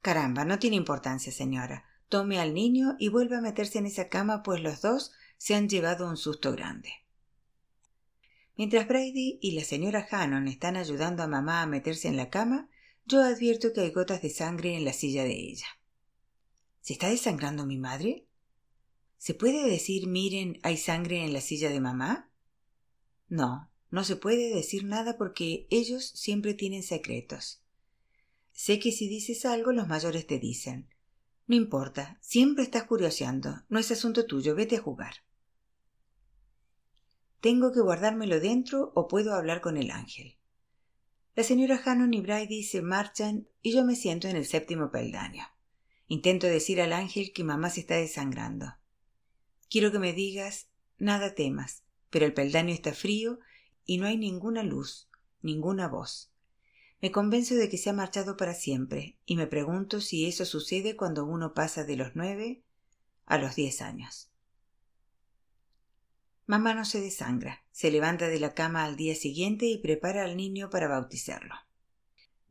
[0.00, 1.84] Caramba, no tiene importancia, señora.
[2.08, 5.68] Tome al niño y vuelva a meterse en esa cama, pues los dos se han
[5.68, 6.90] llevado un susto grande.
[8.56, 12.68] Mientras Brady y la señora Hannon están ayudando a mamá a meterse en la cama,
[13.06, 15.66] yo advierto que hay gotas de sangre en la silla de ella.
[16.80, 18.26] ¿Se está desangrando mi madre?
[19.22, 22.28] ¿Se puede decir, miren, hay sangre en la silla de mamá?
[23.28, 27.62] No, no se puede decir nada porque ellos siempre tienen secretos.
[28.50, 30.88] Sé que si dices algo los mayores te dicen.
[31.46, 35.14] No importa, siempre estás curioseando, no es asunto tuyo, vete a jugar.
[37.40, 40.36] ¿Tengo que guardármelo dentro o puedo hablar con el ángel?
[41.36, 45.44] La señora Hannon y Brady se marchan y yo me siento en el séptimo peldaño.
[46.08, 48.81] Intento decir al ángel que mamá se está desangrando.
[49.72, 53.38] Quiero que me digas, nada temas, pero el peldaño está frío
[53.86, 55.08] y no hay ninguna luz,
[55.40, 56.30] ninguna voz.
[57.00, 60.94] Me convenzo de que se ha marchado para siempre y me pregunto si eso sucede
[60.94, 62.62] cuando uno pasa de los nueve
[63.24, 64.28] a los diez años.
[66.44, 70.36] Mamá no se desangra, se levanta de la cama al día siguiente y prepara al
[70.36, 71.54] niño para bautizarlo.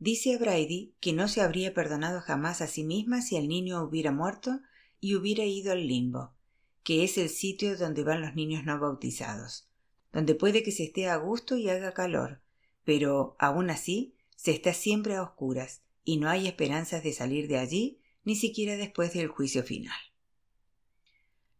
[0.00, 3.80] Dice a Brady que no se habría perdonado jamás a sí misma si el niño
[3.80, 4.58] hubiera muerto
[4.98, 6.34] y hubiera ido al limbo,
[6.82, 9.68] que es el sitio donde van los niños no bautizados,
[10.12, 12.42] donde puede que se esté a gusto y haga calor,
[12.84, 17.58] pero aún así se está siempre a oscuras y no hay esperanzas de salir de
[17.58, 19.96] allí ni siquiera después del juicio final.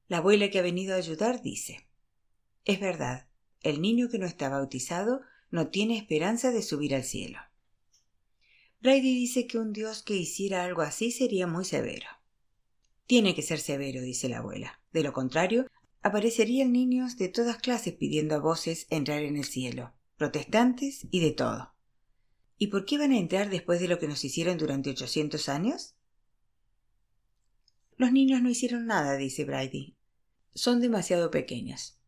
[0.08, 1.86] La abuela que ha venido a ayudar dice
[2.64, 3.28] Es verdad,
[3.60, 7.38] el niño que no está bautizado no tiene esperanza de subir al cielo.
[8.80, 12.08] Brady dice que un Dios que hiciera algo así sería muy severo.
[13.12, 14.80] Tiene que ser severo, dice la abuela.
[14.90, 15.66] De lo contrario,
[16.00, 21.32] aparecerían niños de todas clases pidiendo a voces entrar en el cielo, protestantes y de
[21.32, 21.74] todo.
[22.56, 25.94] ¿Y por qué van a entrar después de lo que nos hicieron durante ochocientos años?
[27.98, 29.94] Los niños no hicieron nada, dice Brady.
[30.54, 31.98] Son demasiado pequeños.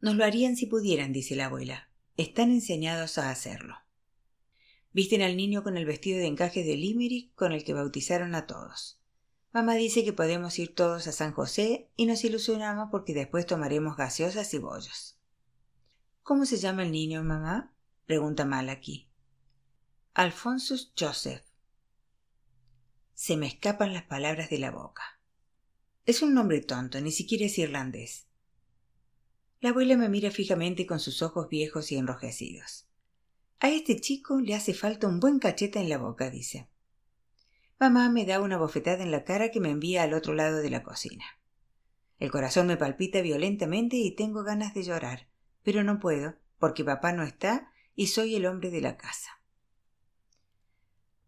[0.00, 1.92] Nos lo harían si pudieran, dice la abuela.
[2.16, 3.76] Están enseñados a hacerlo.
[4.92, 8.48] Visten al niño con el vestido de encaje de Limerick con el que bautizaron a
[8.48, 8.95] todos.
[9.56, 13.96] Mamá dice que podemos ir todos a San José y nos ilusionamos porque después tomaremos
[13.96, 15.18] gaseosas y bollos.
[16.22, 17.72] ¿Cómo se llama el niño, mamá?
[18.04, 19.08] pregunta Malaki.
[20.12, 21.42] Alphonsus Joseph.
[23.14, 25.22] Se me escapan las palabras de la boca.
[26.04, 28.26] Es un nombre tonto, ni siquiera es irlandés.
[29.62, 32.88] La abuela me mira fijamente con sus ojos viejos y enrojecidos.
[33.60, 36.68] A este chico le hace falta un buen cacheta en la boca, dice.
[37.78, 40.70] Mamá me da una bofetada en la cara que me envía al otro lado de
[40.70, 41.24] la cocina.
[42.18, 45.28] El corazón me palpita violentamente y tengo ganas de llorar,
[45.62, 49.42] pero no puedo, porque papá no está y soy el hombre de la casa.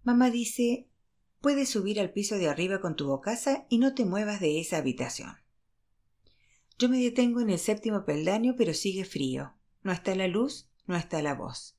[0.02, 0.88] Mamá dice
[1.40, 4.78] puedes subir al piso de arriba con tu bocaza y no te muevas de esa
[4.78, 5.37] habitación.
[6.78, 9.55] Yo me detengo en el séptimo peldaño, pero sigue frío.
[9.82, 11.78] No está la luz, no está la voz.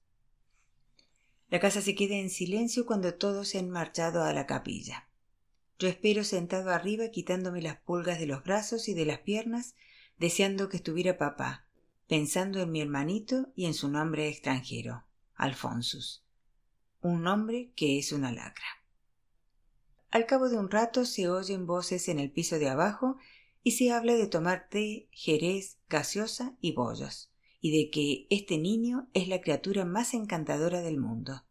[1.49, 5.09] La casa se queda en silencio cuando todos se han marchado a la capilla.
[5.77, 9.75] Yo espero sentado arriba quitándome las pulgas de los brazos y de las piernas,
[10.17, 11.65] deseando que estuviera papá,
[12.07, 16.23] pensando en mi hermanito y en su nombre extranjero, Alfonsus
[17.01, 18.65] un nombre que es una lacra.
[20.11, 23.17] Al cabo de un rato se oyen voces en el piso de abajo
[23.63, 27.31] y se habla de tomar té, jerez, gaseosa y bollos,
[27.61, 31.43] y de que este niño es la criatura más encantadora del mundo,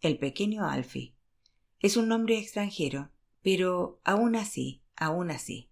[0.00, 1.14] el pequeño Alfie.
[1.80, 3.10] Es un nombre extranjero,
[3.42, 5.70] pero aún así, aún así.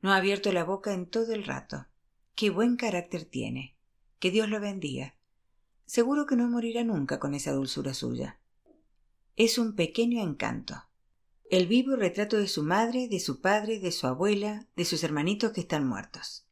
[0.00, 1.86] No ha abierto la boca en todo el rato.
[2.34, 3.76] Qué buen carácter tiene.
[4.18, 5.14] Que Dios lo bendiga.
[5.84, 8.40] seguro que no morirá nunca con esa dulzura suya.
[9.36, 10.82] Es un pequeño encanto.
[11.48, 15.52] El vivo retrato de su madre, de su padre, de su abuela, de sus hermanitos
[15.52, 16.45] que están muertos.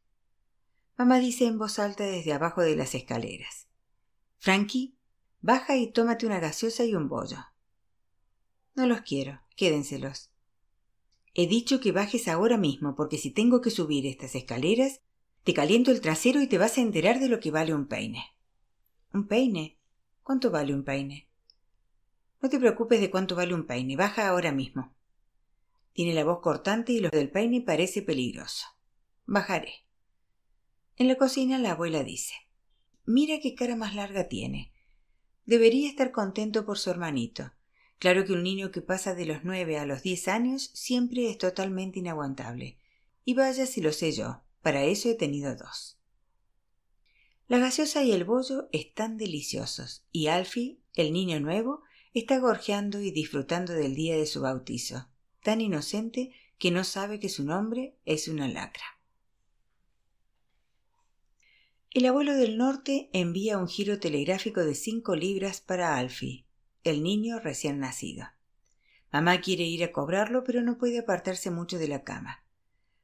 [0.97, 3.67] Mamá dice en voz alta desde abajo de las escaleras.
[4.37, 4.95] Frankie,
[5.41, 7.37] baja y tómate una gaseosa y un bollo.
[8.75, 10.31] No los quiero, quédenselos.
[11.33, 15.01] He dicho que bajes ahora mismo, porque si tengo que subir estas escaleras,
[15.43, 18.23] te caliento el trasero y te vas a enterar de lo que vale un peine.
[19.13, 19.77] ¿Un peine?
[20.23, 21.27] ¿Cuánto vale un peine?
[22.41, 24.95] No te preocupes de cuánto vale un peine, baja ahora mismo.
[25.93, 28.65] Tiene la voz cortante y lo del peine parece peligroso.
[29.25, 29.84] Bajaré.
[30.97, 32.33] En la cocina la abuela dice
[33.05, 34.71] Mira qué cara más larga tiene.
[35.45, 37.51] Debería estar contento por su hermanito.
[37.99, 41.37] Claro que un niño que pasa de los nueve a los diez años siempre es
[41.37, 42.79] totalmente inaguantable.
[43.25, 45.99] Y vaya si lo sé yo, para eso he tenido dos.
[47.47, 51.83] La gaseosa y el bollo están deliciosos, y Alfie, el niño nuevo,
[52.13, 55.09] está gorjeando y disfrutando del día de su bautizo,
[55.43, 58.94] tan inocente que no sabe que su nombre es una lacra.
[61.95, 66.45] El abuelo del norte envía un giro telegráfico de cinco libras para Alfie,
[66.83, 68.25] el niño recién nacido.
[69.13, 72.43] Mamá quiere ir a cobrarlo, pero no puede apartarse mucho de la cama.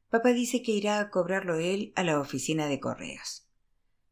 [0.09, 3.47] Papá dice que irá a cobrarlo él a la oficina de correos.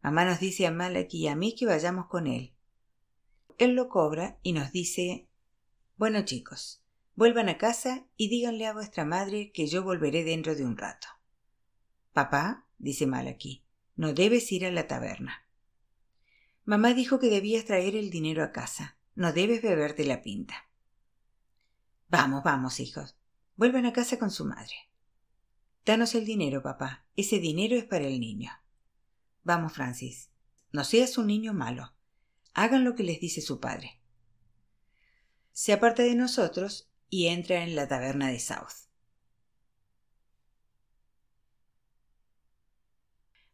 [0.02, 2.54] Mamá nos dice a Malak y a mí que vayamos con él.
[3.58, 5.28] Él lo cobra y nos dice
[5.98, 6.82] Bueno chicos,
[7.16, 11.10] vuelvan a casa y díganle a vuestra madre que yo volveré dentro de un rato.
[12.14, 13.66] Papá, dice Malaki,
[14.00, 15.46] no debes ir a la taberna.
[16.64, 18.98] Mamá dijo que debías traer el dinero a casa.
[19.14, 20.70] No debes beberte la pinta.
[22.08, 23.18] Vamos, vamos, hijos.
[23.58, 24.90] Vuelvan a casa con su madre.
[25.86, 27.08] Danos el dinero, papá.
[27.18, 28.52] Ese dinero es para el niño.
[29.44, 30.30] Vamos, Francis.
[30.72, 31.94] No seas un niño malo.
[32.54, 34.00] Hagan lo que les dice su padre.
[35.52, 38.88] Se aparta de nosotros y entra en la taberna de South.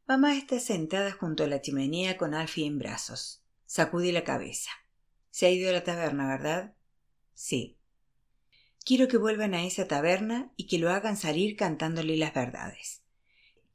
[0.08, 3.42] Mamá está sentada junto a la chimenea con Alfie en brazos.
[3.66, 4.70] Sacude la cabeza.
[5.32, 6.76] Se ha ido a la taberna, ¿verdad?
[7.34, 7.80] Sí.
[8.86, 13.02] Quiero que vuelvan a esa taberna y que lo hagan salir cantándole las verdades.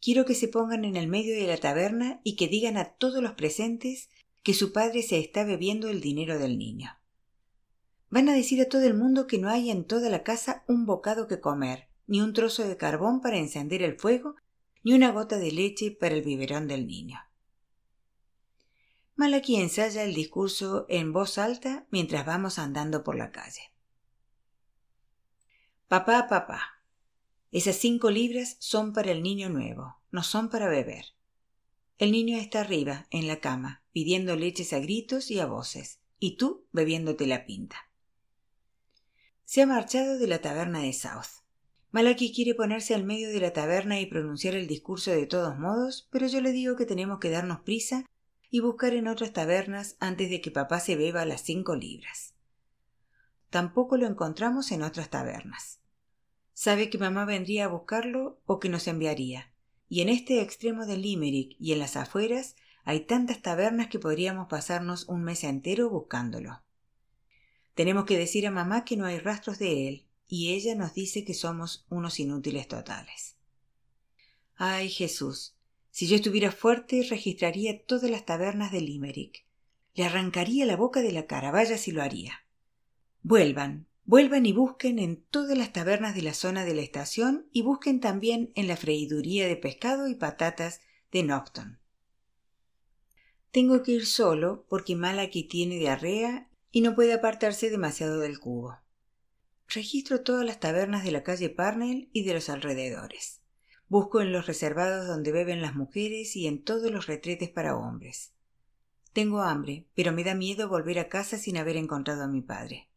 [0.01, 3.20] Quiero que se pongan en el medio de la taberna y que digan a todos
[3.20, 4.09] los presentes
[4.45, 6.97] que su padre se está bebiendo el dinero del niño.
[8.09, 10.87] Van a decir a todo el mundo que no hay en toda la casa un
[10.87, 14.37] bocado que comer, ni un trozo de carbón para encender el fuego,
[14.83, 17.20] ni una gota de leche para el biberón del niño.
[19.16, 23.72] Malaki ensaya el discurso en voz alta mientras vamos andando por la calle.
[25.89, 26.81] Papá, papá,
[27.53, 31.05] esas cinco libras son para el niño nuevo, no son para beber.
[31.99, 36.37] El niño está arriba, en la cama, pidiendo leches a gritos y a voces, y
[36.37, 37.91] tú bebiéndote la pinta.
[39.45, 41.39] Se ha marchado de la taberna de South.
[41.93, 46.09] Malaki quiere ponerse al medio de la taberna y pronunciar el discurso de todos modos,
[46.12, 48.05] pero yo le digo que tenemos que darnos prisa
[48.49, 52.34] y buscar en otras tabernas antes de que papá se beba las cinco libras.
[53.49, 55.80] Tampoco lo encontramos en otras tabernas.
[56.53, 59.53] Sabe que mamá vendría a buscarlo o que nos enviaría,
[59.88, 64.47] y en este extremo del Limerick y en las afueras hay tantas tabernas que podríamos
[64.49, 66.62] pasarnos un mes entero buscándolo.
[67.74, 71.24] Tenemos que decir a mamá que no hay rastros de él, y ella nos dice
[71.24, 73.37] que somos unos inútiles totales.
[74.55, 75.57] Ay Jesús,
[75.91, 79.45] si yo estuviera fuerte registraría todas las tabernas de Limerick.
[79.95, 82.47] Le arrancaría la boca de la cara, vaya si lo haría.
[83.22, 87.62] Vuelvan, Vuelvan y busquen en todas las tabernas de la zona de la estación y
[87.62, 90.81] busquen también en la freiduría de pescado y patatas
[91.12, 91.78] de Nocton.
[93.53, 98.78] Tengo que ir solo porque Malaki tiene diarrea y no puede apartarse demasiado del cubo.
[99.73, 103.41] Registro todas las tabernas de la calle Parnell y de los alrededores.
[103.89, 108.33] Busco en los reservados donde beben las mujeres y en todos los retretes para hombres.
[109.12, 112.89] Tengo hambre, pero me da miedo volver a casa sin haber encontrado a mi padre.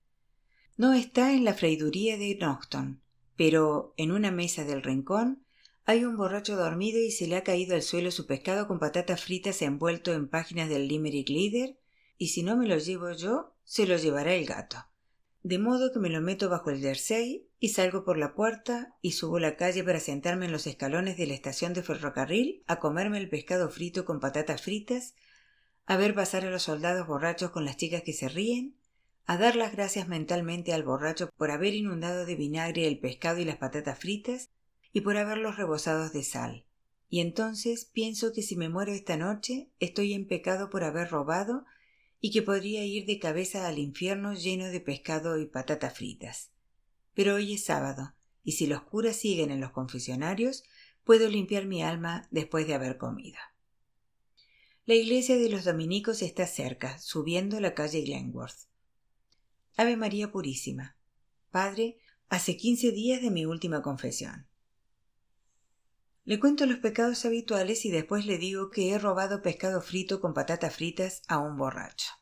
[0.76, 3.04] No está en la freiduría de Nocton,
[3.36, 5.46] pero en una mesa del rincón
[5.86, 9.24] hay un borracho dormido y se le ha caído al suelo su pescado con patatas
[9.24, 11.78] fritas envuelto en páginas del Limerick Leader,
[12.18, 14.78] y si no me lo llevo yo, se lo llevará el gato.
[15.44, 19.12] De modo que me lo meto bajo el jersey y salgo por la puerta y
[19.12, 23.18] subo la calle para sentarme en los escalones de la estación de ferrocarril a comerme
[23.18, 25.16] el pescado frito con patatas fritas,
[25.86, 28.78] a ver pasar a los soldados borrachos con las chicas que se ríen
[29.26, 33.46] a dar las gracias mentalmente al borracho por haber inundado de vinagre el pescado y
[33.46, 34.50] las patatas fritas
[34.94, 36.66] y por haberlos rebosados de sal.
[37.10, 41.66] Y entonces pienso que si me muero esta noche estoy en pecado por haber robado
[42.26, 46.52] y que podría ir de cabeza al infierno lleno de pescado y patatas fritas.
[47.14, 48.16] Pero hoy es sábado,
[48.46, 50.64] y si los curas siguen en los confesionarios,
[51.04, 53.38] puedo limpiar mi alma después de haber comido.
[54.86, 58.70] La iglesia de los dominicos está cerca, subiendo la calle Glenworth.
[59.76, 60.96] Ave María Purísima.
[61.52, 61.98] Padre,
[62.30, 64.48] hace quince días de mi última confesión.
[66.26, 70.34] Le cuento los pecados habituales y después le digo que he robado pescado frito con
[70.34, 72.14] patatas fritas a un borracho.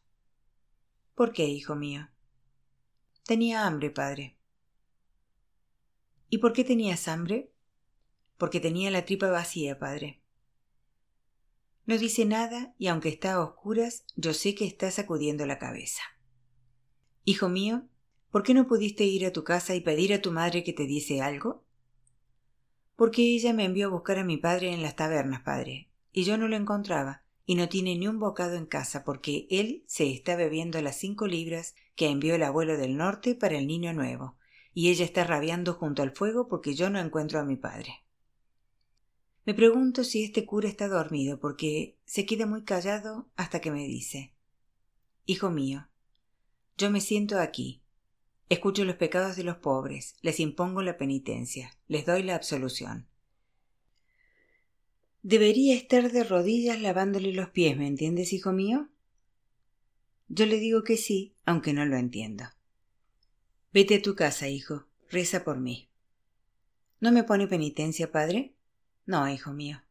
[1.13, 2.09] ¿Por qué, hijo mío?
[3.25, 4.37] Tenía hambre, padre.
[6.29, 7.51] ¿Y por qué tenías hambre?
[8.37, 10.23] Porque tenía la tripa vacía, padre.
[11.85, 16.01] No dice nada y aunque está a oscuras, yo sé que está sacudiendo la cabeza.
[17.23, 17.87] Hijo mío,
[18.31, 20.87] ¿por qué no pudiste ir a tu casa y pedir a tu madre que te
[20.87, 21.63] diese algo?
[23.01, 26.37] Porque ella me envió a buscar a mi padre en las tabernas, padre, y yo
[26.37, 30.35] no lo encontraba, y no tiene ni un bocado en casa porque él se está
[30.35, 34.37] bebiendo las cinco libras que envió el abuelo del norte para el niño nuevo,
[34.75, 38.03] y ella está rabiando junto al fuego porque yo no encuentro a mi padre.
[39.45, 43.87] Me pregunto si este cura está dormido porque se queda muy callado hasta que me
[43.87, 44.35] dice
[45.25, 45.87] Hijo mío,
[46.77, 47.80] yo me siento aquí,
[48.51, 53.07] Escucho los pecados de los pobres, les impongo la penitencia, les doy la absolución.
[55.21, 58.89] Debería estar de rodillas lavándole los pies, ¿me entiendes, hijo mío?
[60.27, 62.43] Yo le digo que sí, aunque no lo entiendo.
[63.71, 65.89] Vete a tu casa, hijo, reza por mí.
[66.99, 68.53] ¿No me pone penitencia, padre?
[69.05, 69.81] No, hijo mío.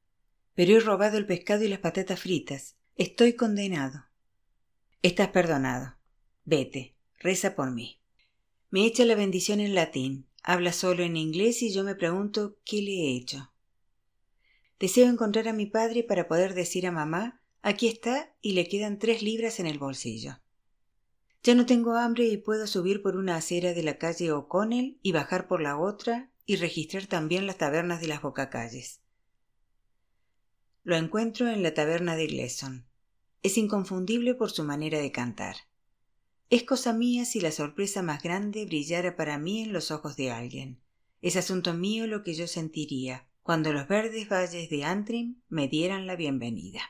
[0.54, 2.76] Pero he robado el pescado y las patatas fritas.
[2.96, 4.04] Estoy condenado.
[5.00, 5.96] Estás perdonado.
[6.44, 7.99] Vete, reza por mí.
[8.70, 12.80] Me echa la bendición en latín, habla solo en inglés y yo me pregunto qué
[12.82, 13.52] le he hecho.
[14.78, 18.98] Deseo encontrar a mi padre para poder decir a mamá aquí está y le quedan
[18.98, 20.40] tres libras en el bolsillo.
[21.42, 25.12] Ya no tengo hambre y puedo subir por una acera de la calle O'Connell y
[25.12, 29.00] bajar por la otra y registrar también las tabernas de las bocacalles.
[30.84, 32.86] Lo encuentro en la taberna de Gleson.
[33.42, 35.56] Es inconfundible por su manera de cantar.
[36.50, 40.32] Es cosa mía si la sorpresa más grande brillara para mí en los ojos de
[40.32, 40.80] alguien.
[41.22, 46.08] Es asunto mío lo que yo sentiría cuando los verdes valles de Antrim me dieran
[46.08, 46.80] la bienvenida.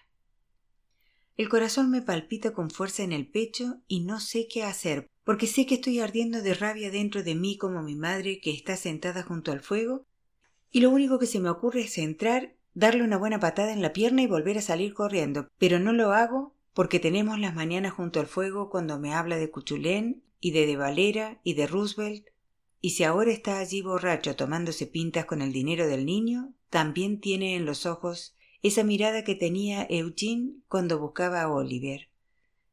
[1.37, 5.47] El corazón me palpita con fuerza en el pecho y no sé qué hacer, porque
[5.47, 9.23] sé que estoy ardiendo de rabia dentro de mí como mi madre que está sentada
[9.23, 10.07] junto al fuego,
[10.71, 13.93] y lo único que se me ocurre es entrar, darle una buena patada en la
[13.93, 18.21] pierna y volver a salir corriendo, pero no lo hago porque tenemos las mañanas junto
[18.21, 22.27] al fuego cuando me habla de Cuchulén y de De Valera y de Roosevelt,
[22.81, 27.57] y si ahora está allí borracho tomándose pintas con el dinero del niño, también tiene
[27.57, 32.09] en los ojos esa mirada que tenía Eugene cuando buscaba a Oliver.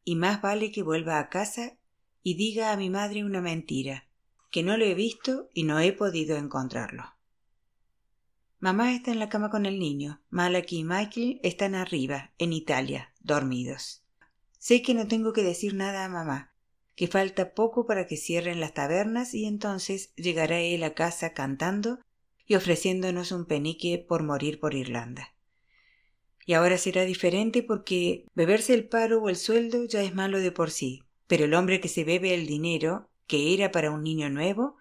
[0.03, 1.77] Y más vale que vuelva a casa
[2.23, 4.07] y diga a mi madre una mentira,
[4.51, 7.16] que no lo he visto y no he podido encontrarlo.
[8.59, 10.19] Mamá está en la cama con el niño.
[10.31, 14.03] Malaki y Michael están arriba, en Italia, dormidos.
[14.57, 16.55] Sé que no tengo que decir nada a mamá,
[16.95, 21.99] que falta poco para que cierren las tabernas y entonces llegará él a casa cantando
[22.47, 25.35] y ofreciéndonos un penique por morir por Irlanda.
[26.43, 30.51] Y ahora será diferente porque beberse el paro o el sueldo ya es malo de
[30.51, 34.31] por sí, pero el hombre que se bebe el dinero, que era para un niño
[34.31, 34.77] nuevo,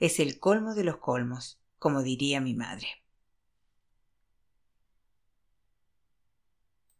[0.00, 2.88] es el colmo de los colmos, como diría mi madre.